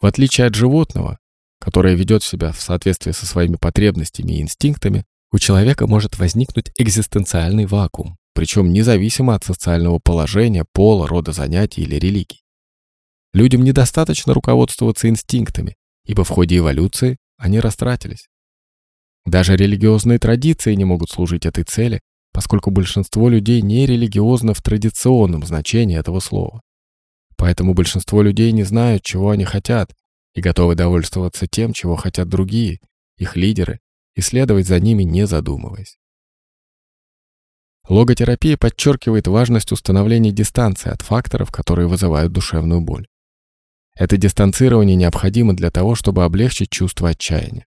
В 0.00 0.06
отличие 0.06 0.46
от 0.46 0.54
животного, 0.54 1.18
которая 1.60 1.94
ведет 1.94 2.22
себя 2.22 2.52
в 2.52 2.60
соответствии 2.60 3.12
со 3.12 3.26
своими 3.26 3.56
потребностями 3.56 4.32
и 4.32 4.42
инстинктами, 4.42 5.04
у 5.30 5.38
человека 5.38 5.86
может 5.86 6.18
возникнуть 6.18 6.70
экзистенциальный 6.78 7.66
вакуум, 7.66 8.16
причем 8.34 8.72
независимо 8.72 9.34
от 9.34 9.44
социального 9.44 9.98
положения, 9.98 10.64
пола, 10.72 11.06
рода 11.06 11.32
занятий 11.32 11.82
или 11.82 11.96
религий. 11.96 12.42
Людям 13.34 13.62
недостаточно 13.62 14.32
руководствоваться 14.32 15.08
инстинктами, 15.08 15.76
ибо 16.04 16.24
в 16.24 16.28
ходе 16.28 16.58
эволюции 16.58 17.18
они 17.36 17.60
растратились. 17.60 18.28
Даже 19.26 19.56
религиозные 19.56 20.18
традиции 20.18 20.74
не 20.74 20.84
могут 20.86 21.10
служить 21.10 21.44
этой 21.44 21.64
цели, 21.64 22.00
поскольку 22.32 22.70
большинство 22.70 23.28
людей 23.28 23.60
не 23.60 23.84
религиозно 23.84 24.54
в 24.54 24.62
традиционном 24.62 25.44
значении 25.44 25.98
этого 25.98 26.20
слова. 26.20 26.62
Поэтому 27.36 27.74
большинство 27.74 28.22
людей 28.22 28.52
не 28.52 28.62
знают, 28.62 29.02
чего 29.02 29.30
они 29.30 29.44
хотят, 29.44 29.92
и 30.38 30.40
готовы 30.40 30.76
довольствоваться 30.76 31.48
тем, 31.48 31.72
чего 31.72 31.96
хотят 31.96 32.28
другие, 32.28 32.78
их 33.16 33.34
лидеры, 33.36 33.80
и 34.14 34.20
следовать 34.20 34.68
за 34.68 34.78
ними, 34.78 35.02
не 35.02 35.26
задумываясь. 35.26 35.98
Логотерапия 37.88 38.56
подчеркивает 38.56 39.26
важность 39.26 39.72
установления 39.72 40.30
дистанции 40.30 40.90
от 40.90 41.02
факторов, 41.02 41.50
которые 41.50 41.88
вызывают 41.88 42.32
душевную 42.32 42.80
боль. 42.80 43.08
Это 43.96 44.16
дистанцирование 44.16 44.94
необходимо 44.94 45.56
для 45.56 45.72
того, 45.72 45.96
чтобы 45.96 46.22
облегчить 46.22 46.70
чувство 46.70 47.08
отчаяния. 47.08 47.66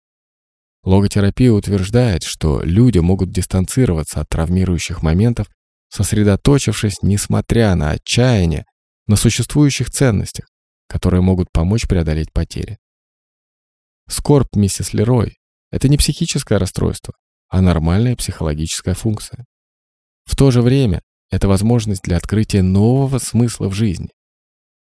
Логотерапия 0.84 1.52
утверждает, 1.52 2.24
что 2.24 2.62
люди 2.62 3.00
могут 3.00 3.32
дистанцироваться 3.32 4.22
от 4.22 4.30
травмирующих 4.30 5.02
моментов, 5.02 5.48
сосредоточившись, 5.90 7.02
несмотря 7.02 7.74
на 7.74 7.92
отчаяние, 7.92 8.66
на 9.08 9.16
существующих 9.16 9.90
ценностях, 9.90 10.46
которые 10.90 11.22
могут 11.22 11.52
помочь 11.52 11.88
преодолеть 11.88 12.34
потери. 12.34 12.80
Скорбь 14.10 14.56
миссис 14.56 14.92
Лерой– 14.92 15.38
это 15.72 15.88
не 15.88 15.98
психическое 15.98 16.58
расстройство, 16.58 17.14
а 17.48 17.62
нормальная 17.62 18.16
психологическая 18.16 18.96
функция. 18.96 19.46
В 20.26 20.36
то 20.36 20.50
же 20.50 20.62
время 20.62 21.02
это 21.30 21.48
возможность 21.48 22.02
для 22.02 22.18
открытия 22.18 22.64
нового 22.64 23.20
смысла 23.20 23.70
в 23.70 23.74
жизни. 23.74 24.10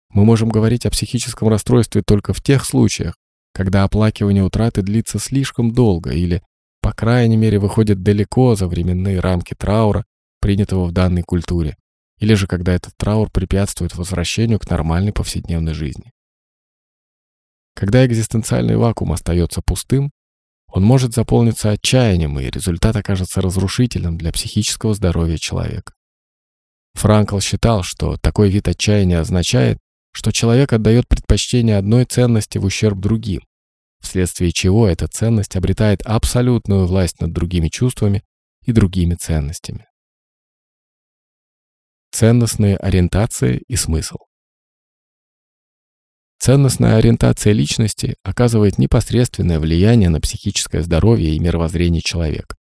Мы 0.10 0.26
можем 0.26 0.50
говорить 0.50 0.86
о 0.86 0.92
психическом 0.92 1.48
расстройстве 1.48 2.04
только 2.06 2.34
в 2.34 2.42
тех 2.42 2.66
случаях, 2.66 3.16
когда 3.54 3.84
оплакивание 3.84 4.44
утраты 4.44 4.82
длится 4.82 5.20
слишком 5.20 5.72
долго 5.72 6.12
или, 6.12 6.44
по 6.82 6.92
крайней 6.92 7.38
мере, 7.38 7.60
выходит 7.60 8.04
далеко 8.04 8.56
за 8.56 8.68
временные 8.68 9.22
рамки 9.22 9.56
траура, 9.58 10.06
принятого 10.42 10.86
в 10.86 10.92
данной 10.92 11.24
культуре, 11.24 11.78
или 12.24 12.36
же 12.36 12.48
когда 12.48 12.74
этот 12.74 12.96
траур 12.96 13.30
препятствует 13.30 13.96
возвращению 13.96 14.58
к 14.58 14.70
нормальной 14.70 15.12
повседневной 15.12 15.74
жизни. 15.74 16.14
Когда 17.76 18.06
экзистенциальный 18.06 18.78
вакуум 18.78 19.12
остается 19.12 19.62
пустым, 19.62 20.10
он 20.68 20.84
может 20.84 21.14
заполниться 21.14 21.72
отчаянием, 21.72 22.40
и 22.40 22.50
результат 22.50 22.96
окажется 22.96 23.42
разрушительным 23.42 24.18
для 24.18 24.32
психического 24.32 24.94
здоровья 24.94 25.38
человека. 25.38 25.94
Франкл 26.94 27.42
считал, 27.42 27.84
что 27.84 28.16
такой 28.16 28.50
вид 28.50 28.70
отчаяния 28.70 29.20
означает, 29.20 29.80
что 30.14 30.32
человек 30.32 30.72
отдает 30.72 31.10
предпочтение 31.10 31.78
одной 31.78 32.06
ценности 32.06 32.58
в 32.58 32.64
ущерб 32.64 33.00
другим, 33.00 33.42
вследствие 34.00 34.54
чего 34.54 34.88
эта 34.88 35.10
ценность 35.10 35.58
обретает 35.58 36.02
абсолютную 36.04 36.86
власть 36.86 37.20
над 37.20 37.34
другими 37.34 37.68
чувствами 37.68 38.24
и 38.66 38.72
другими 38.72 39.16
ценностями. 39.16 39.88
Ценностные 42.14 42.78
ориентации 42.78 43.64
и 43.68 43.76
смысл 43.76 44.18
Ценностная 46.38 46.98
ориентация 46.98 47.54
личности 47.54 48.18
оказывает 48.22 48.78
непосредственное 48.78 49.60
влияние 49.60 50.10
на 50.10 50.22
психическое 50.22 50.84
здоровье 50.84 51.32
и 51.34 51.40
мировоззрение 51.40 52.04
человека. 52.04 52.56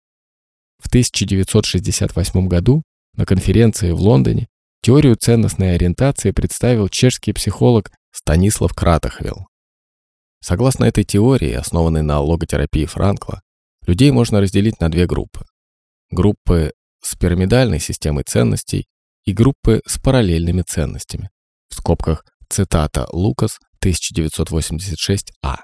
В 0.78 0.86
1968 0.86 2.48
году 2.48 2.82
на 3.12 3.26
конференции 3.26 3.90
в 3.90 4.00
Лондоне 4.00 4.48
теорию 4.80 5.16
ценностной 5.16 5.74
ориентации 5.74 6.30
представил 6.30 6.88
чешский 6.88 7.34
психолог 7.34 7.90
Станислав 8.10 8.72
Кратохвилл. 8.72 9.48
Согласно 10.40 10.86
этой 10.86 11.04
теории, 11.04 11.52
основанной 11.52 12.00
на 12.00 12.20
логотерапии 12.20 12.86
Франкла, 12.86 13.42
людей 13.86 14.12
можно 14.12 14.40
разделить 14.40 14.80
на 14.80 14.90
две 14.90 15.06
группы. 15.06 15.44
Группы 16.10 16.72
с 17.02 17.16
пирамидальной 17.16 17.80
системой 17.80 18.24
ценностей 18.26 18.86
и 19.24 19.32
группы 19.32 19.82
с 19.86 19.98
параллельными 19.98 20.62
ценностями. 20.62 21.30
В 21.68 21.74
скобках 21.76 22.24
цитата 22.48 23.06
Лукас 23.12 23.58
1986А. 23.84 25.56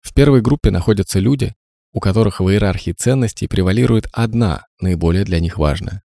В 0.00 0.12
первой 0.14 0.42
группе 0.42 0.70
находятся 0.70 1.18
люди, 1.18 1.54
у 1.92 2.00
которых 2.00 2.40
в 2.40 2.50
иерархии 2.50 2.92
ценностей 2.92 3.46
превалирует 3.46 4.06
одна, 4.12 4.66
наиболее 4.80 5.24
для 5.24 5.40
них 5.40 5.58
важная. 5.58 6.02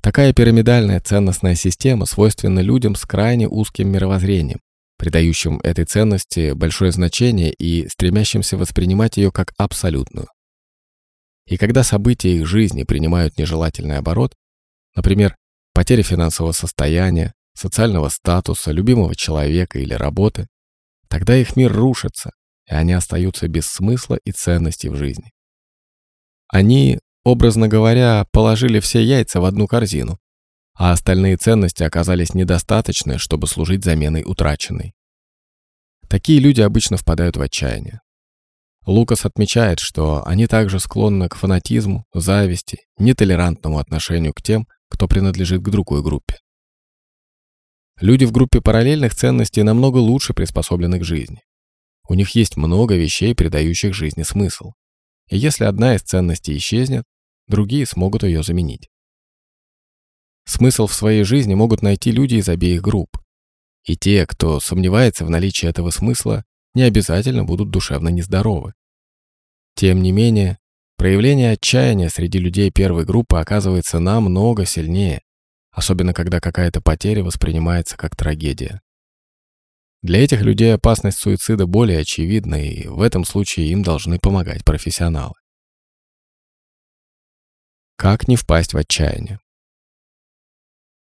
Такая 0.00 0.34
пирамидальная 0.34 1.00
ценностная 1.00 1.54
система 1.54 2.04
свойственна 2.04 2.60
людям 2.60 2.94
с 2.94 3.06
крайне 3.06 3.48
узким 3.48 3.88
мировоззрением, 3.88 4.60
придающим 4.98 5.58
этой 5.64 5.86
ценности 5.86 6.52
большое 6.52 6.92
значение 6.92 7.52
и 7.52 7.88
стремящимся 7.88 8.58
воспринимать 8.58 9.16
ее 9.16 9.32
как 9.32 9.54
абсолютную. 9.56 10.28
И 11.46 11.56
когда 11.56 11.82
события 11.82 12.36
их 12.36 12.46
жизни 12.46 12.82
принимают 12.82 13.38
нежелательный 13.38 13.96
оборот, 13.96 14.34
например, 14.94 15.36
потеря 15.72 16.02
финансового 16.02 16.52
состояния, 16.52 17.32
социального 17.54 18.08
статуса, 18.08 18.72
любимого 18.72 19.14
человека 19.14 19.78
или 19.78 19.94
работы, 19.94 20.46
тогда 21.08 21.36
их 21.36 21.56
мир 21.56 21.72
рушится, 21.72 22.30
и 22.68 22.74
они 22.74 22.92
остаются 22.92 23.48
без 23.48 23.66
смысла 23.66 24.18
и 24.24 24.32
ценностей 24.32 24.88
в 24.88 24.96
жизни. 24.96 25.30
Они, 26.48 26.98
образно 27.24 27.68
говоря, 27.68 28.26
положили 28.32 28.80
все 28.80 29.02
яйца 29.02 29.40
в 29.40 29.44
одну 29.44 29.66
корзину, 29.66 30.18
а 30.74 30.92
остальные 30.92 31.36
ценности 31.36 31.82
оказались 31.82 32.34
недостаточны, 32.34 33.18
чтобы 33.18 33.46
служить 33.46 33.84
заменой 33.84 34.24
утраченной. 34.24 34.94
Такие 36.08 36.40
люди 36.40 36.60
обычно 36.60 36.96
впадают 36.96 37.36
в 37.36 37.42
отчаяние. 37.42 38.00
Лукас 38.86 39.24
отмечает, 39.24 39.78
что 39.78 40.26
они 40.26 40.46
также 40.46 40.78
склонны 40.78 41.28
к 41.28 41.36
фанатизму, 41.36 42.04
зависти, 42.12 42.80
нетолерантному 42.98 43.78
отношению 43.78 44.34
к 44.34 44.42
тем, 44.42 44.66
кто 44.88 45.08
принадлежит 45.08 45.62
к 45.62 45.70
другой 45.70 46.02
группе. 46.02 46.38
Люди 48.00 48.24
в 48.24 48.32
группе 48.32 48.60
параллельных 48.60 49.14
ценностей 49.14 49.62
намного 49.62 49.98
лучше 49.98 50.34
приспособлены 50.34 50.98
к 50.98 51.04
жизни. 51.04 51.42
У 52.08 52.14
них 52.14 52.30
есть 52.30 52.56
много 52.56 52.96
вещей, 52.96 53.34
придающих 53.34 53.94
жизни 53.94 54.24
смысл. 54.24 54.72
И 55.28 55.38
если 55.38 55.64
одна 55.64 55.94
из 55.94 56.02
ценностей 56.02 56.56
исчезнет, 56.56 57.04
другие 57.46 57.86
смогут 57.86 58.24
ее 58.24 58.42
заменить. 58.42 58.88
Смысл 60.44 60.86
в 60.86 60.94
своей 60.94 61.24
жизни 61.24 61.54
могут 61.54 61.82
найти 61.82 62.10
люди 62.10 62.36
из 62.36 62.48
обеих 62.48 62.82
групп. 62.82 63.16
И 63.84 63.96
те, 63.96 64.26
кто 64.26 64.60
сомневается 64.60 65.24
в 65.24 65.30
наличии 65.30 65.68
этого 65.68 65.90
смысла, 65.90 66.44
не 66.74 66.82
обязательно 66.82 67.44
будут 67.44 67.70
душевно 67.70 68.08
нездоровы. 68.08 68.74
Тем 69.74 70.02
не 70.02 70.12
менее, 70.12 70.58
проявление 71.04 71.50
отчаяния 71.50 72.08
среди 72.08 72.38
людей 72.38 72.70
первой 72.70 73.04
группы 73.04 73.36
оказывается 73.36 73.98
намного 73.98 74.64
сильнее, 74.64 75.20
особенно 75.70 76.14
когда 76.14 76.40
какая-то 76.40 76.80
потеря 76.80 77.22
воспринимается 77.22 77.98
как 77.98 78.16
трагедия. 78.16 78.80
Для 80.00 80.24
этих 80.24 80.40
людей 80.40 80.72
опасность 80.72 81.18
суицида 81.18 81.66
более 81.66 81.98
очевидна, 81.98 82.54
и 82.54 82.88
в 82.88 83.02
этом 83.02 83.26
случае 83.26 83.68
им 83.68 83.82
должны 83.82 84.18
помогать 84.18 84.64
профессионалы. 84.64 85.34
Как 87.96 88.26
не 88.26 88.36
впасть 88.36 88.72
в 88.72 88.78
отчаяние? 88.78 89.40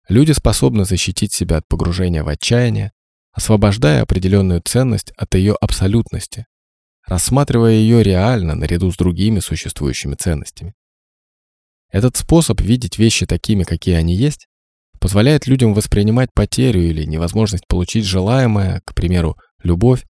Люди 0.07 0.31
способны 0.31 0.85
защитить 0.85 1.33
себя 1.33 1.57
от 1.57 1.67
погружения 1.67 2.23
в 2.23 2.29
отчаяние, 2.29 2.93
освобождая 3.33 4.03
определенную 4.03 4.61
ценность 4.61 5.11
от 5.17 5.35
ее 5.35 5.57
абсолютности, 5.59 6.45
рассматривая 7.11 7.73
ее 7.73 8.03
реально 8.03 8.55
наряду 8.55 8.89
с 8.89 8.95
другими 8.95 9.39
существующими 9.41 10.15
ценностями. 10.15 10.73
Этот 11.89 12.15
способ 12.15 12.61
видеть 12.61 12.97
вещи 12.97 13.25
такими, 13.25 13.63
какие 13.63 13.95
они 13.95 14.15
есть, 14.15 14.47
позволяет 14.97 15.45
людям 15.45 15.73
воспринимать 15.73 16.29
потерю 16.33 16.79
или 16.79 17.03
невозможность 17.03 17.67
получить 17.67 18.05
желаемое, 18.05 18.81
к 18.85 18.95
примеру, 18.95 19.35
любовь, 19.61 20.05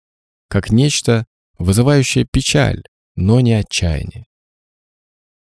как 0.49 0.71
нечто, 0.71 1.27
вызывающее 1.59 2.25
печаль, 2.25 2.81
но 3.15 3.41
не 3.41 3.53
отчаяние. 3.53 4.25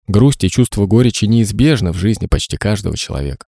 Грусть 0.07 0.43
и 0.43 0.49
чувство 0.49 0.87
горечи 0.87 1.25
неизбежны 1.25 1.91
в 1.91 1.97
жизни 1.97 2.25
почти 2.25 2.57
каждого 2.57 2.97
человека. 2.97 3.45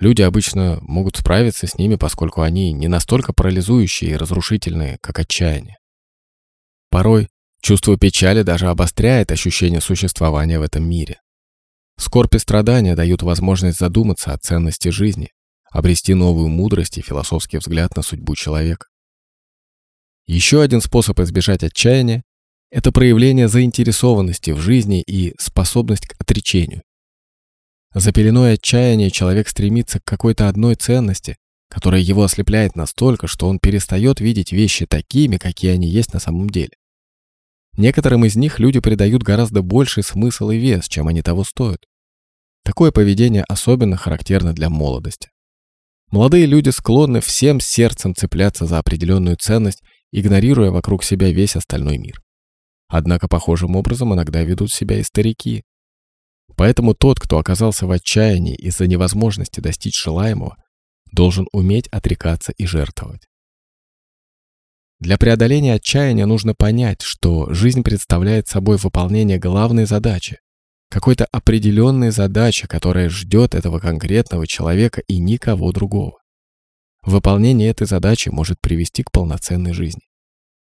Люди 0.00 0.22
обычно 0.22 0.78
могут 0.80 1.18
справиться 1.18 1.66
с 1.66 1.76
ними, 1.76 1.96
поскольку 1.96 2.40
они 2.40 2.72
не 2.72 2.88
настолько 2.88 3.34
парализующие 3.34 4.12
и 4.12 4.16
разрушительные, 4.16 4.96
как 5.02 5.18
отчаяние. 5.18 5.76
Порой 6.92 7.28
чувство 7.62 7.96
печали 7.96 8.42
даже 8.42 8.68
обостряет 8.68 9.32
ощущение 9.32 9.80
существования 9.80 10.58
в 10.58 10.62
этом 10.62 10.86
мире. 10.86 11.20
Скорбь 11.96 12.34
и 12.34 12.38
страдания 12.38 12.94
дают 12.94 13.22
возможность 13.22 13.78
задуматься 13.78 14.34
о 14.34 14.36
ценности 14.36 14.90
жизни, 14.90 15.30
обрести 15.70 16.12
новую 16.12 16.48
мудрость 16.48 16.98
и 16.98 17.02
философский 17.02 17.56
взгляд 17.56 17.96
на 17.96 18.02
судьбу 18.02 18.34
человека. 18.34 18.88
Еще 20.26 20.60
один 20.60 20.82
способ 20.82 21.18
избежать 21.20 21.64
отчаяния– 21.64 22.24
это 22.70 22.92
проявление 22.92 23.48
заинтересованности 23.48 24.50
в 24.50 24.60
жизни 24.60 25.00
и 25.00 25.32
способность 25.38 26.06
к 26.06 26.14
отречению. 26.20 26.82
За 27.94 28.12
пеленой 28.12 28.52
отчаяния 28.52 29.08
человек 29.08 29.48
стремится 29.48 29.98
к 29.98 30.04
какой-то 30.04 30.46
одной 30.46 30.74
ценности, 30.74 31.36
которая 31.70 32.02
его 32.02 32.22
ослепляет 32.22 32.76
настолько, 32.76 33.28
что 33.28 33.48
он 33.48 33.58
перестает 33.60 34.20
видеть 34.20 34.52
вещи 34.52 34.84
такими, 34.84 35.38
какие 35.38 35.70
они 35.70 35.88
есть 35.88 36.12
на 36.12 36.20
самом 36.20 36.50
деле. 36.50 36.72
Некоторым 37.76 38.24
из 38.24 38.36
них 38.36 38.58
люди 38.58 38.80
придают 38.80 39.22
гораздо 39.22 39.62
больший 39.62 40.02
смысл 40.02 40.50
и 40.50 40.58
вес, 40.58 40.88
чем 40.88 41.08
они 41.08 41.22
того 41.22 41.44
стоят. 41.44 41.84
Такое 42.64 42.92
поведение 42.92 43.44
особенно 43.48 43.96
характерно 43.96 44.52
для 44.52 44.68
молодости. 44.68 45.30
Молодые 46.10 46.44
люди 46.44 46.68
склонны 46.68 47.20
всем 47.20 47.58
сердцем 47.58 48.14
цепляться 48.14 48.66
за 48.66 48.78
определенную 48.78 49.36
ценность, 49.36 49.82
игнорируя 50.12 50.70
вокруг 50.70 51.02
себя 51.02 51.32
весь 51.32 51.56
остальной 51.56 51.96
мир. 51.96 52.20
Однако 52.88 53.26
похожим 53.26 53.74
образом 53.74 54.12
иногда 54.12 54.42
ведут 54.42 54.70
себя 54.70 54.98
и 54.98 55.02
старики. 55.02 55.62
Поэтому 56.54 56.94
тот, 56.94 57.18
кто 57.18 57.38
оказался 57.38 57.86
в 57.86 57.90
отчаянии 57.90 58.54
из-за 58.54 58.86
невозможности 58.86 59.60
достичь 59.60 59.98
желаемого, 60.04 60.56
должен 61.10 61.46
уметь 61.52 61.88
отрекаться 61.88 62.52
и 62.52 62.66
жертвовать. 62.66 63.22
Для 65.02 65.18
преодоления 65.18 65.74
отчаяния 65.74 66.26
нужно 66.26 66.54
понять, 66.54 67.02
что 67.02 67.52
жизнь 67.52 67.82
представляет 67.82 68.46
собой 68.46 68.76
выполнение 68.76 69.36
главной 69.36 69.84
задачи, 69.84 70.38
какой-то 70.88 71.26
определенной 71.32 72.12
задачи, 72.12 72.68
которая 72.68 73.08
ждет 73.08 73.56
этого 73.56 73.80
конкретного 73.80 74.46
человека 74.46 75.02
и 75.08 75.18
никого 75.18 75.72
другого. 75.72 76.20
Выполнение 77.04 77.68
этой 77.68 77.88
задачи 77.88 78.28
может 78.28 78.60
привести 78.60 79.02
к 79.02 79.10
полноценной 79.10 79.72
жизни. 79.72 80.02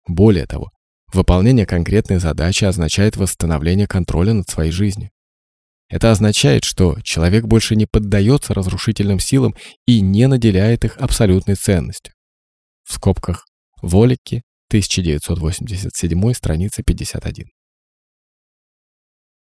Более 0.08 0.46
того, 0.46 0.72
выполнение 1.12 1.64
конкретной 1.64 2.18
задачи 2.18 2.64
означает 2.64 3.16
восстановление 3.16 3.86
контроля 3.86 4.32
над 4.32 4.48
своей 4.48 4.72
жизнью. 4.72 5.10
Это 5.88 6.10
означает, 6.10 6.64
что 6.64 6.96
человек 7.04 7.44
больше 7.44 7.76
не 7.76 7.86
поддается 7.86 8.54
разрушительным 8.54 9.20
силам 9.20 9.54
и 9.86 10.00
не 10.00 10.26
наделяет 10.26 10.84
их 10.84 10.96
абсолютной 10.96 11.54
ценностью. 11.54 12.12
В 12.82 12.92
скобках 12.92 13.46
Волики, 13.86 14.42
1987, 14.70 16.32
страница 16.32 16.82
51. 16.82 17.46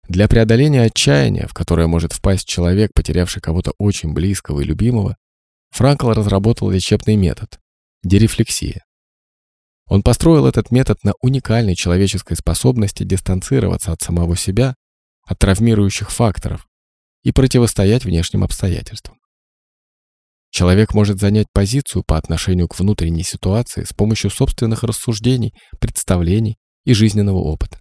Для 0.06 0.28
преодоления 0.28 0.82
отчаяния, 0.82 1.46
в 1.46 1.54
которое 1.54 1.86
может 1.86 2.12
впасть 2.12 2.46
человек, 2.46 2.90
потерявший 2.92 3.40
кого-то 3.40 3.72
очень 3.78 4.12
близкого 4.12 4.60
и 4.60 4.64
любимого, 4.64 5.16
Франкл 5.70 6.10
разработал 6.10 6.68
лечебный 6.68 7.16
метод– 7.16 7.58
дерефлексия. 8.02 8.84
Он 9.86 10.02
построил 10.02 10.46
этот 10.46 10.70
метод 10.70 11.02
на 11.04 11.14
уникальной 11.22 11.74
человеческой 11.74 12.36
способности 12.36 13.04
дистанцироваться 13.04 13.92
от 13.92 14.02
самого 14.02 14.36
себя, 14.36 14.74
от 15.24 15.38
травмирующих 15.38 16.10
факторов 16.10 16.68
и 17.22 17.32
противостоять 17.32 18.04
внешним 18.04 18.44
обстоятельствам. 18.44 19.17
Человек 20.50 20.94
может 20.94 21.20
занять 21.20 21.46
позицию 21.52 22.04
по 22.06 22.16
отношению 22.16 22.68
к 22.68 22.78
внутренней 22.78 23.22
ситуации 23.22 23.84
с 23.84 23.92
помощью 23.92 24.30
собственных 24.30 24.82
рассуждений, 24.82 25.52
представлений 25.78 26.56
и 26.84 26.94
жизненного 26.94 27.38
опыта. 27.38 27.78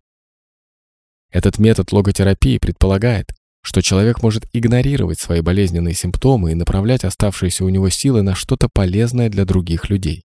Этот 1.32 1.60
метод 1.60 1.92
логотерапии 1.92 2.58
предполагает, 2.58 3.34
что 3.62 3.82
человек 3.82 4.22
может 4.22 4.46
игнорировать 4.54 5.20
свои 5.20 5.42
болезненные 5.42 5.94
симптомы 5.94 6.52
и 6.52 6.56
направлять 6.56 7.04
оставшиеся 7.04 7.66
у 7.66 7.70
него 7.70 7.90
силы 7.90 8.22
на 8.22 8.34
что-то 8.34 8.70
полезное 8.72 9.30
для 9.30 9.46
других 9.46 9.90
людей. 9.90 10.24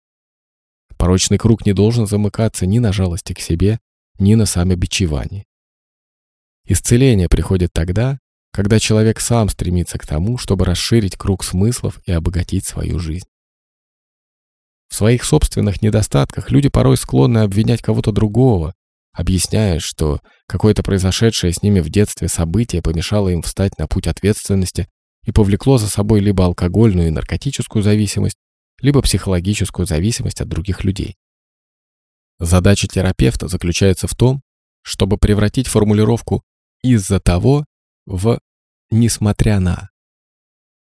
Порочный 0.97 1.37
круг 1.37 1.65
не 1.65 1.73
должен 1.73 2.07
замыкаться 2.07 2.65
ни 2.65 2.79
на 2.79 2.93
жалости 2.93 3.33
к 3.33 3.39
себе, 3.39 3.79
ни 4.19 4.35
на 4.35 4.45
самобичевании. 4.45 5.45
Исцеление 6.65 7.27
приходит 7.27 7.71
тогда, 7.73 8.19
когда 8.55 8.79
человек 8.79 9.19
сам 9.19 9.49
стремится 9.49 9.97
к 9.97 10.07
тому, 10.07 10.37
чтобы 10.37 10.63
расширить 10.63 11.17
круг 11.17 11.43
смыслов 11.43 11.99
и 12.05 12.13
обогатить 12.13 12.65
свою 12.65 12.99
жизнь. 12.99 13.27
В 14.87 14.95
своих 14.95 15.25
собственных 15.25 15.81
недостатках 15.81 16.51
люди 16.51 16.69
порой 16.69 16.95
склонны 16.95 17.39
обвинять 17.39 17.81
кого-то 17.81 18.13
другого, 18.13 18.73
объясняя, 19.11 19.79
что 19.79 20.21
какое-то 20.47 20.83
произошедшее 20.83 21.51
с 21.51 21.63
ними 21.63 21.81
в 21.81 21.89
детстве 21.89 22.29
событие 22.29 22.81
помешало 22.81 23.27
им 23.27 23.41
встать 23.41 23.77
на 23.77 23.87
путь 23.87 24.07
ответственности 24.07 24.87
и 25.25 25.33
повлекло 25.33 25.77
за 25.77 25.89
собой 25.89 26.21
либо 26.21 26.45
алкогольную 26.45 27.09
и 27.09 27.11
наркотическую 27.11 27.83
зависимость, 27.83 28.37
либо 28.79 29.01
психологическую 29.01 29.85
зависимость 29.85 30.39
от 30.39 30.47
других 30.47 30.85
людей. 30.85 31.17
Задача 32.39 32.87
терапевта 32.87 33.49
заключается 33.49 34.07
в 34.07 34.15
том, 34.15 34.41
чтобы 34.81 35.17
превратить 35.17 35.67
формулировку 35.67 36.41
«из-за 36.81 37.19
того» 37.19 37.65
в 38.05 38.39
«несмотря 38.91 39.59
на». 39.59 39.89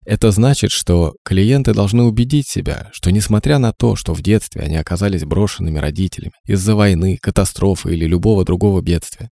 Это 0.05 0.31
значит, 0.31 0.71
что 0.71 1.15
клиенты 1.23 1.73
должны 1.73 2.03
убедить 2.03 2.47
себя, 2.47 2.89
что 2.91 3.11
несмотря 3.11 3.57
на 3.57 3.71
то, 3.71 3.95
что 3.95 4.13
в 4.13 4.21
детстве 4.21 4.61
они 4.61 4.75
оказались 4.75 5.23
брошенными 5.23 5.79
родителями 5.79 6.33
из-за 6.45 6.75
войны, 6.75 7.17
катастрофы 7.21 7.93
или 7.93 8.05
любого 8.05 8.43
другого 8.43 8.81
бедствия, 8.81 9.29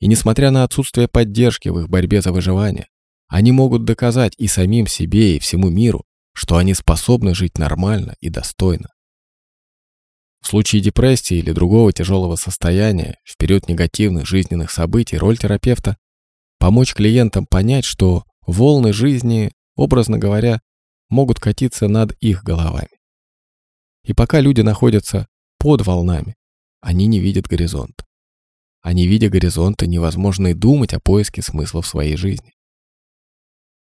и 0.00 0.06
несмотря 0.06 0.50
на 0.50 0.64
отсутствие 0.64 1.08
поддержки 1.08 1.68
в 1.68 1.78
их 1.80 1.88
борьбе 1.88 2.22
за 2.22 2.32
выживание, 2.32 2.86
они 3.28 3.52
могут 3.52 3.84
доказать 3.84 4.32
и 4.38 4.46
самим 4.46 4.86
себе, 4.86 5.36
и 5.36 5.38
всему 5.38 5.68
миру, 5.68 6.04
что 6.32 6.56
они 6.56 6.74
способны 6.74 7.34
жить 7.34 7.58
нормально 7.58 8.14
и 8.20 8.30
достойно. 8.30 8.88
В 10.42 10.48
случае 10.48 10.80
депрессии 10.80 11.38
или 11.38 11.50
другого 11.50 11.92
тяжелого 11.92 12.36
состояния, 12.36 13.16
в 13.24 13.36
период 13.36 13.68
негативных 13.68 14.26
жизненных 14.26 14.70
событий, 14.70 15.18
роль 15.18 15.36
терапевта– 15.36 15.96
помочь 16.66 16.94
клиентам 16.94 17.46
понять, 17.46 17.84
что 17.84 18.24
волны 18.44 18.92
жизни 18.92 19.52
образно 19.76 20.18
говоря, 20.18 20.60
могут 21.08 21.38
катиться 21.38 21.86
над 21.86 22.10
их 22.18 22.42
головами. 22.42 22.88
И 24.02 24.12
пока 24.12 24.40
люди 24.40 24.62
находятся 24.62 25.28
под 25.60 25.86
волнами, 25.86 26.34
они 26.80 27.06
не 27.06 27.20
видят 27.20 27.46
горизонт. 27.46 28.04
А 28.82 28.92
не 28.94 29.06
видя 29.06 29.28
горизонта, 29.28 29.86
невозможно 29.86 30.48
и 30.48 30.54
думать 30.54 30.92
о 30.92 30.98
поиске 30.98 31.40
смысла 31.40 31.82
в 31.82 31.86
своей 31.86 32.16
жизни. 32.16 32.52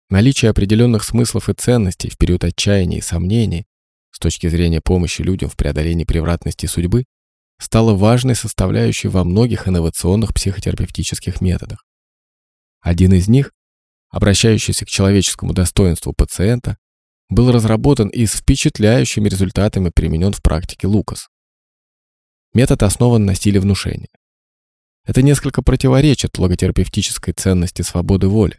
Наличие 0.09 0.51
определенных 0.51 1.05
смыслов 1.05 1.51
и 1.51 1.53
ценностей 1.53 2.09
в 2.09 2.17
период 2.17 2.43
отчаяния 2.43 3.01
и 3.01 3.03
сомнений 3.03 3.67
с 4.13 4.19
точки 4.19 4.47
зрения 4.47 4.81
помощи 4.81 5.21
людям 5.21 5.51
в 5.51 5.59
преодолении 5.59 6.05
превратности 6.05 6.65
судьбы 6.65 7.05
стало 7.59 7.95
важной 7.95 8.35
составляющей 8.35 9.09
во 9.09 9.25
многих 9.25 9.69
инновационных 9.69 10.33
психотерапевтических 10.33 11.43
методах. 11.43 11.85
Один 12.83 13.15
из 13.15 13.29
них 13.29 13.53
обращающийся 14.13 14.85
к 14.85 14.89
человеческому 14.89 15.55
достоинству 15.55 16.13
пациента, 16.13 16.77
был 17.31 17.51
разработан 17.51 18.09
и 18.09 18.27
с 18.27 18.35
впечатляющими 18.35 19.29
результатами 19.29 19.91
применен 19.93 20.33
в 20.33 20.43
практике 20.43 20.87
Лукас. 20.87 21.29
Метод 22.53 22.83
основан 22.83 23.25
на 23.25 23.35
стиле 23.35 23.59
внушения. 23.59 24.11
Это 25.05 25.23
несколько 25.23 25.63
противоречит 25.63 26.39
логотерапевтической 26.39 27.33
ценности 27.33 27.81
свободы 27.81 28.29
воли. 28.29 28.59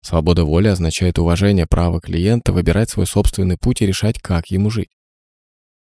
Свобода 0.00 0.44
воли 0.44 0.68
означает 0.68 1.18
уважение 1.18 1.66
права 1.66 2.00
клиента 2.00 2.52
выбирать 2.52 2.88
свой 2.88 3.06
собственный 3.06 3.58
путь 3.58 3.82
и 3.82 3.86
решать, 3.86 4.18
как 4.18 4.46
ему 4.46 4.70
жить. 4.70 4.88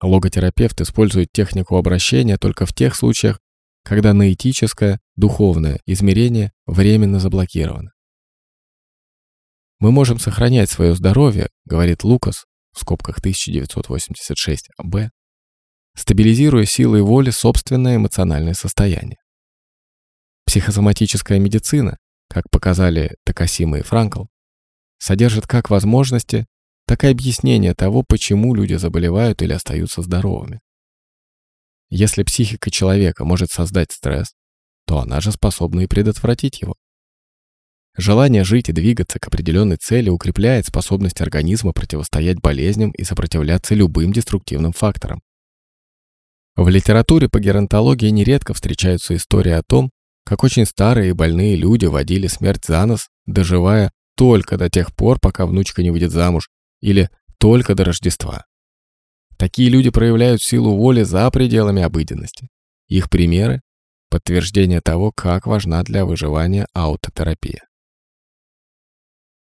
Логотерапевт 0.02 0.80
использует 0.82 1.32
технику 1.32 1.76
обращения 1.76 2.36
только 2.36 2.66
в 2.66 2.74
тех 2.74 2.94
случаях, 2.94 3.40
когда 3.84 4.14
наэтическое, 4.14 5.00
духовное 5.16 5.80
измерение 5.86 6.52
временно 6.66 7.20
заблокировано. 7.20 7.92
Мы 9.78 9.92
можем 9.92 10.18
сохранять 10.18 10.70
свое 10.70 10.94
здоровье, 10.94 11.48
говорит 11.64 12.04
Лукас, 12.04 12.44
в 12.72 12.80
скобках 12.80 13.18
1986 13.18 14.68
Б, 14.82 15.10
стабилизируя 15.96 16.64
силой 16.66 17.02
воли 17.02 17.30
собственное 17.30 17.96
эмоциональное 17.96 18.54
состояние. 18.54 19.18
Психосоматическая 20.46 21.38
медицина, 21.38 21.96
как 22.28 22.44
показали 22.50 23.16
Такасима 23.24 23.78
и 23.78 23.82
Франкл, 23.82 24.24
содержит 24.98 25.46
как 25.46 25.70
возможности, 25.70 26.46
так 26.86 27.04
и 27.04 27.08
объяснения 27.08 27.74
того, 27.74 28.04
почему 28.06 28.54
люди 28.54 28.74
заболевают 28.74 29.42
или 29.42 29.52
остаются 29.52 30.02
здоровыми. 30.02 30.60
Если 31.90 32.22
психика 32.22 32.70
человека 32.70 33.24
может 33.24 33.50
создать 33.50 33.90
стресс, 33.92 34.34
то 34.86 35.00
она 35.00 35.20
же 35.20 35.32
способна 35.32 35.80
и 35.80 35.86
предотвратить 35.86 36.62
его. 36.62 36.74
Желание 37.96 38.44
жить 38.44 38.68
и 38.68 38.72
двигаться 38.72 39.18
к 39.18 39.26
определенной 39.26 39.76
цели 39.76 40.08
укрепляет 40.08 40.66
способность 40.66 41.20
организма 41.20 41.72
противостоять 41.72 42.40
болезням 42.40 42.92
и 42.92 43.02
сопротивляться 43.02 43.74
любым 43.74 44.12
деструктивным 44.12 44.72
факторам. 44.72 45.20
В 46.56 46.68
литературе 46.68 47.28
по 47.28 47.40
геронтологии 47.40 48.08
нередко 48.08 48.54
встречаются 48.54 49.16
истории 49.16 49.52
о 49.52 49.62
том, 49.62 49.90
как 50.24 50.44
очень 50.44 50.66
старые 50.66 51.10
и 51.10 51.14
больные 51.14 51.56
люди 51.56 51.86
водили 51.86 52.28
смерть 52.28 52.66
за 52.66 52.86
нос, 52.86 53.08
доживая 53.26 53.90
только 54.16 54.56
до 54.56 54.70
тех 54.70 54.94
пор, 54.94 55.18
пока 55.18 55.46
внучка 55.46 55.82
не 55.82 55.90
выйдет 55.90 56.12
замуж, 56.12 56.48
или 56.80 57.10
только 57.38 57.74
до 57.74 57.84
Рождества. 57.84 58.44
Такие 59.40 59.70
люди 59.70 59.88
проявляют 59.88 60.42
силу 60.42 60.76
воли 60.76 61.02
за 61.02 61.30
пределами 61.30 61.80
обыденности. 61.80 62.48
Их 62.88 63.08
примеры– 63.08 63.62
подтверждение 64.10 64.82
того, 64.82 65.12
как 65.12 65.46
важна 65.46 65.82
для 65.82 66.04
выживания 66.04 66.66
аутотерапия. 66.74 67.62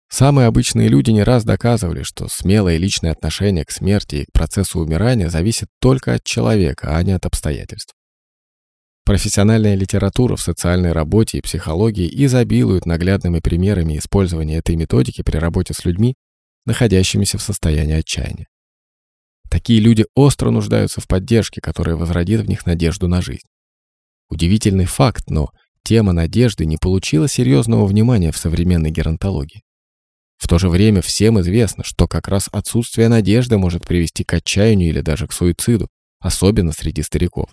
Самые 0.08 0.48
обычные 0.48 0.88
люди 0.88 1.12
не 1.12 1.22
раз 1.22 1.44
доказывали, 1.44 2.02
что 2.02 2.26
смелое 2.26 2.78
личное 2.78 3.12
отношение 3.12 3.64
к 3.64 3.70
смерти 3.70 4.16
и 4.16 4.24
к 4.24 4.32
процессу 4.32 4.80
умирания 4.80 5.28
зависит 5.28 5.68
только 5.80 6.14
от 6.14 6.24
человека, 6.24 6.96
а 6.96 7.02
не 7.04 7.12
от 7.12 7.24
обстоятельств. 7.24 7.94
Профессиональная 9.04 9.76
литература 9.76 10.34
в 10.34 10.42
социальной 10.42 10.90
работе 10.90 11.38
и 11.38 11.42
психологии 11.42 12.10
изобилует 12.24 12.86
наглядными 12.86 13.38
примерами 13.38 13.98
использования 13.98 14.56
этой 14.56 14.74
методики 14.74 15.22
при 15.22 15.36
работе 15.36 15.74
с 15.74 15.84
людьми, 15.84 16.16
находящимися 16.64 17.38
в 17.38 17.42
состоянии 17.42 17.94
отчаяния. 17.94 18.46
Такие 19.56 19.80
люди 19.80 20.04
остро 20.14 20.50
нуждаются 20.50 21.00
в 21.00 21.08
поддержке, 21.08 21.62
которая 21.62 21.96
возродит 21.96 22.42
в 22.42 22.46
них 22.46 22.66
надежду 22.66 23.08
на 23.08 23.22
жизнь. 23.22 23.48
Удивительный 24.28 24.84
факт, 24.84 25.30
но 25.30 25.48
тема 25.82 26.12
надежды 26.12 26.66
не 26.66 26.76
получила 26.76 27.26
серьезного 27.26 27.86
внимания 27.86 28.32
в 28.32 28.36
современной 28.36 28.90
геронтологии. 28.90 29.62
В 30.36 30.46
то 30.46 30.58
же 30.58 30.68
время 30.68 31.00
всем 31.00 31.40
известно, 31.40 31.84
что 31.84 32.06
как 32.06 32.28
раз 32.28 32.50
отсутствие 32.52 33.08
надежды 33.08 33.56
может 33.56 33.86
привести 33.86 34.24
к 34.24 34.34
отчаянию 34.34 34.90
или 34.90 35.00
даже 35.00 35.26
к 35.26 35.32
суициду, 35.32 35.88
особенно 36.18 36.72
среди 36.72 37.00
стариков. 37.00 37.48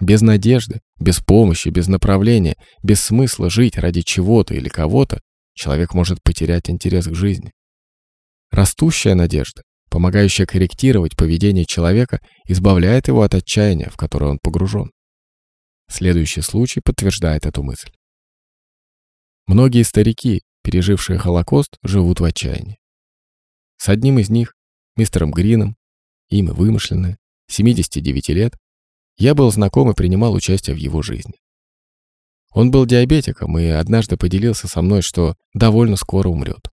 Без 0.00 0.22
надежды, 0.22 0.80
без 0.98 1.18
помощи, 1.18 1.68
без 1.68 1.88
направления, 1.88 2.56
без 2.82 3.02
смысла 3.02 3.50
жить 3.50 3.76
ради 3.76 4.00
чего-то 4.00 4.54
или 4.54 4.70
кого-то, 4.70 5.20
человек 5.52 5.92
может 5.92 6.22
потерять 6.22 6.70
интерес 6.70 7.06
к 7.06 7.14
жизни. 7.14 7.52
Растущая 8.50 9.14
надежда, 9.14 9.60
помогающая 9.90 10.46
корректировать 10.46 11.16
поведение 11.16 11.64
человека, 11.64 12.20
избавляет 12.46 13.08
его 13.08 13.22
от 13.22 13.34
отчаяния, 13.34 13.90
в 13.90 13.96
которое 13.96 14.30
он 14.30 14.38
погружен. 14.38 14.90
Следующий 15.88 16.40
случай 16.40 16.80
подтверждает 16.80 17.46
эту 17.46 17.62
мысль. 17.62 17.90
Многие 19.46 19.82
старики, 19.84 20.42
пережившие 20.62 21.18
Холокост, 21.18 21.78
живут 21.82 22.20
в 22.20 22.24
отчаянии. 22.24 22.78
С 23.76 23.88
одним 23.88 24.18
из 24.18 24.28
них, 24.28 24.54
мистером 24.96 25.30
Грином, 25.30 25.76
имя 26.28 26.52
вымышленное, 26.52 27.18
79 27.48 28.28
лет, 28.30 28.56
я 29.16 29.34
был 29.34 29.50
знаком 29.50 29.90
и 29.90 29.94
принимал 29.94 30.34
участие 30.34 30.74
в 30.74 30.78
его 30.78 31.02
жизни. 31.02 31.34
Он 32.52 32.70
был 32.70 32.86
диабетиком 32.86 33.58
и 33.58 33.66
однажды 33.66 34.16
поделился 34.16 34.66
со 34.66 34.82
мной, 34.82 35.02
что 35.02 35.36
довольно 35.54 35.96
скоро 35.96 36.28
умрет. 36.28 36.68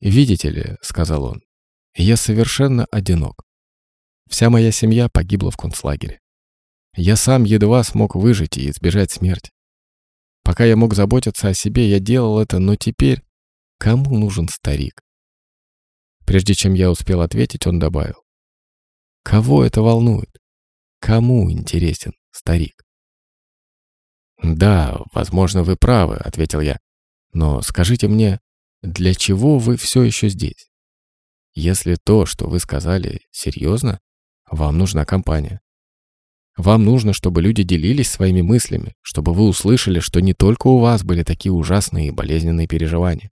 «Видите 0.00 0.50
ли»,— 0.50 0.76
сказал 0.80 1.24
он,— 1.24 1.42
«я 1.94 2.16
совершенно 2.16 2.86
одинок. 2.90 3.44
Вся 4.28 4.50
моя 4.50 4.72
семья 4.72 5.08
погибла 5.08 5.50
в 5.50 5.56
концлагере. 5.56 6.20
Я 6.96 7.16
сам 7.16 7.44
едва 7.44 7.82
смог 7.82 8.14
выжить 8.14 8.56
и 8.56 8.70
избежать 8.70 9.10
смерти. 9.10 9.50
Пока 10.42 10.64
я 10.64 10.76
мог 10.76 10.94
заботиться 10.94 11.48
о 11.48 11.54
себе, 11.54 11.88
я 11.88 11.98
делал 11.98 12.38
это, 12.40 12.58
но 12.58 12.76
теперь 12.76 13.22
кому 13.78 14.18
нужен 14.18 14.48
старик?» 14.48 15.02
Прежде 16.26 16.54
чем 16.54 16.74
я 16.74 16.90
успел 16.90 17.20
ответить, 17.20 17.66
он 17.66 17.78
добавил. 17.78 18.22
«Кого 19.22 19.64
это 19.64 19.82
волнует? 19.82 20.36
Кому 21.00 21.50
интересен 21.50 22.12
старик? 22.30 22.84
«Да, 24.42 25.00
возможно, 25.12 25.62
вы 25.62 25.76
правы»,— 25.76 26.16
ответил 26.24 26.60
я. 26.60 26.78
«Но 27.32 27.62
скажите 27.62 28.08
мне, 28.08 28.40
для 28.82 29.14
чего 29.14 29.58
вы 29.58 29.76
все 29.76 30.02
еще 30.02 30.28
здесь? 30.28 30.70
Если 31.54 31.96
то, 32.02 32.26
что 32.26 32.46
вы 32.46 32.58
сказали, 32.58 33.20
серьезно, 33.30 34.00
вам 34.50 34.76
нужна 34.76 35.04
компания. 35.04 35.60
Вам 36.56 36.84
нужно, 36.84 37.12
чтобы 37.12 37.42
люди 37.42 37.62
делились 37.62 38.10
своими 38.10 38.40
мыслями, 38.40 38.94
чтобы 39.02 39.32
вы 39.32 39.44
услышали, 39.44 39.98
что 40.00 40.20
не 40.20 40.34
только 40.34 40.68
у 40.68 40.78
вас 40.78 41.02
были 41.02 41.22
такие 41.22 41.52
ужасные 41.52 42.08
и 42.08 42.12
болезненные 42.12 42.68
переживания. 42.68 43.30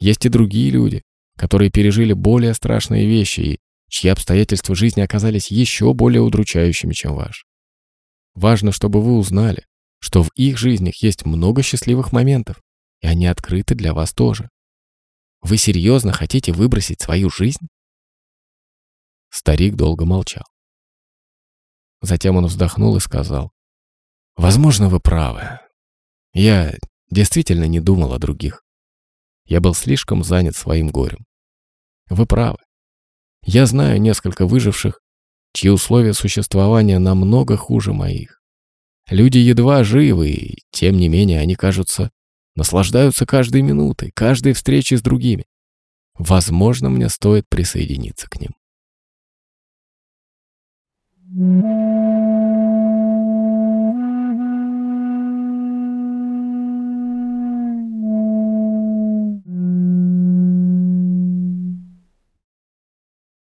Есть 0.00 0.26
и 0.26 0.28
другие 0.28 0.70
люди, 0.70 1.02
которые 1.36 1.70
пережили 1.70 2.12
более 2.12 2.54
страшные 2.54 3.06
вещи 3.06 3.40
и 3.40 3.58
чьи 3.88 4.10
обстоятельства 4.10 4.74
жизни 4.74 5.00
оказались 5.00 5.50
еще 5.50 5.92
более 5.94 6.22
удручающими, 6.22 6.92
чем 6.92 7.14
ваш. 7.14 7.44
Важно, 8.34 8.72
чтобы 8.72 9.00
вы 9.00 9.16
узнали, 9.16 9.64
что 10.00 10.22
в 10.22 10.30
их 10.34 10.58
жизнях 10.58 10.96
есть 11.02 11.24
много 11.24 11.62
счастливых 11.62 12.12
моментов, 12.12 12.60
и 13.00 13.06
они 13.06 13.26
открыты 13.26 13.74
для 13.74 13.94
вас 13.94 14.12
тоже. 14.12 14.50
Вы 15.44 15.58
серьезно 15.58 16.10
хотите 16.10 16.52
выбросить 16.52 17.02
свою 17.02 17.28
жизнь? 17.28 17.68
Старик 19.28 19.74
долго 19.76 20.06
молчал. 20.06 20.44
Затем 22.00 22.36
он 22.36 22.46
вздохнул 22.46 22.96
и 22.96 23.00
сказал, 23.00 23.52
«Возможно, 24.36 24.88
вы 24.88 25.00
правы. 25.00 25.60
Я 26.32 26.74
действительно 27.10 27.64
не 27.64 27.80
думал 27.80 28.14
о 28.14 28.18
других. 28.18 28.62
Я 29.44 29.60
был 29.60 29.74
слишком 29.74 30.24
занят 30.24 30.56
своим 30.56 30.88
горем. 30.88 31.26
Вы 32.08 32.24
правы. 32.24 32.58
Я 33.44 33.66
знаю 33.66 34.00
несколько 34.00 34.46
выживших, 34.46 34.98
чьи 35.52 35.68
условия 35.68 36.14
существования 36.14 36.98
намного 36.98 37.58
хуже 37.58 37.92
моих. 37.92 38.40
Люди 39.10 39.38
едва 39.38 39.84
живы, 39.84 40.30
и 40.30 40.62
тем 40.70 40.96
не 40.96 41.08
менее 41.08 41.40
они, 41.40 41.54
кажутся, 41.54 42.10
наслаждаются 42.56 43.26
каждой 43.26 43.62
минутой, 43.62 44.10
каждой 44.14 44.52
встречей 44.52 44.96
с 44.96 45.02
другими. 45.02 45.46
Возможно, 46.16 46.90
мне 46.90 47.08
стоит 47.08 47.48
присоединиться 47.48 48.28
к 48.28 48.40
ним. 48.40 48.54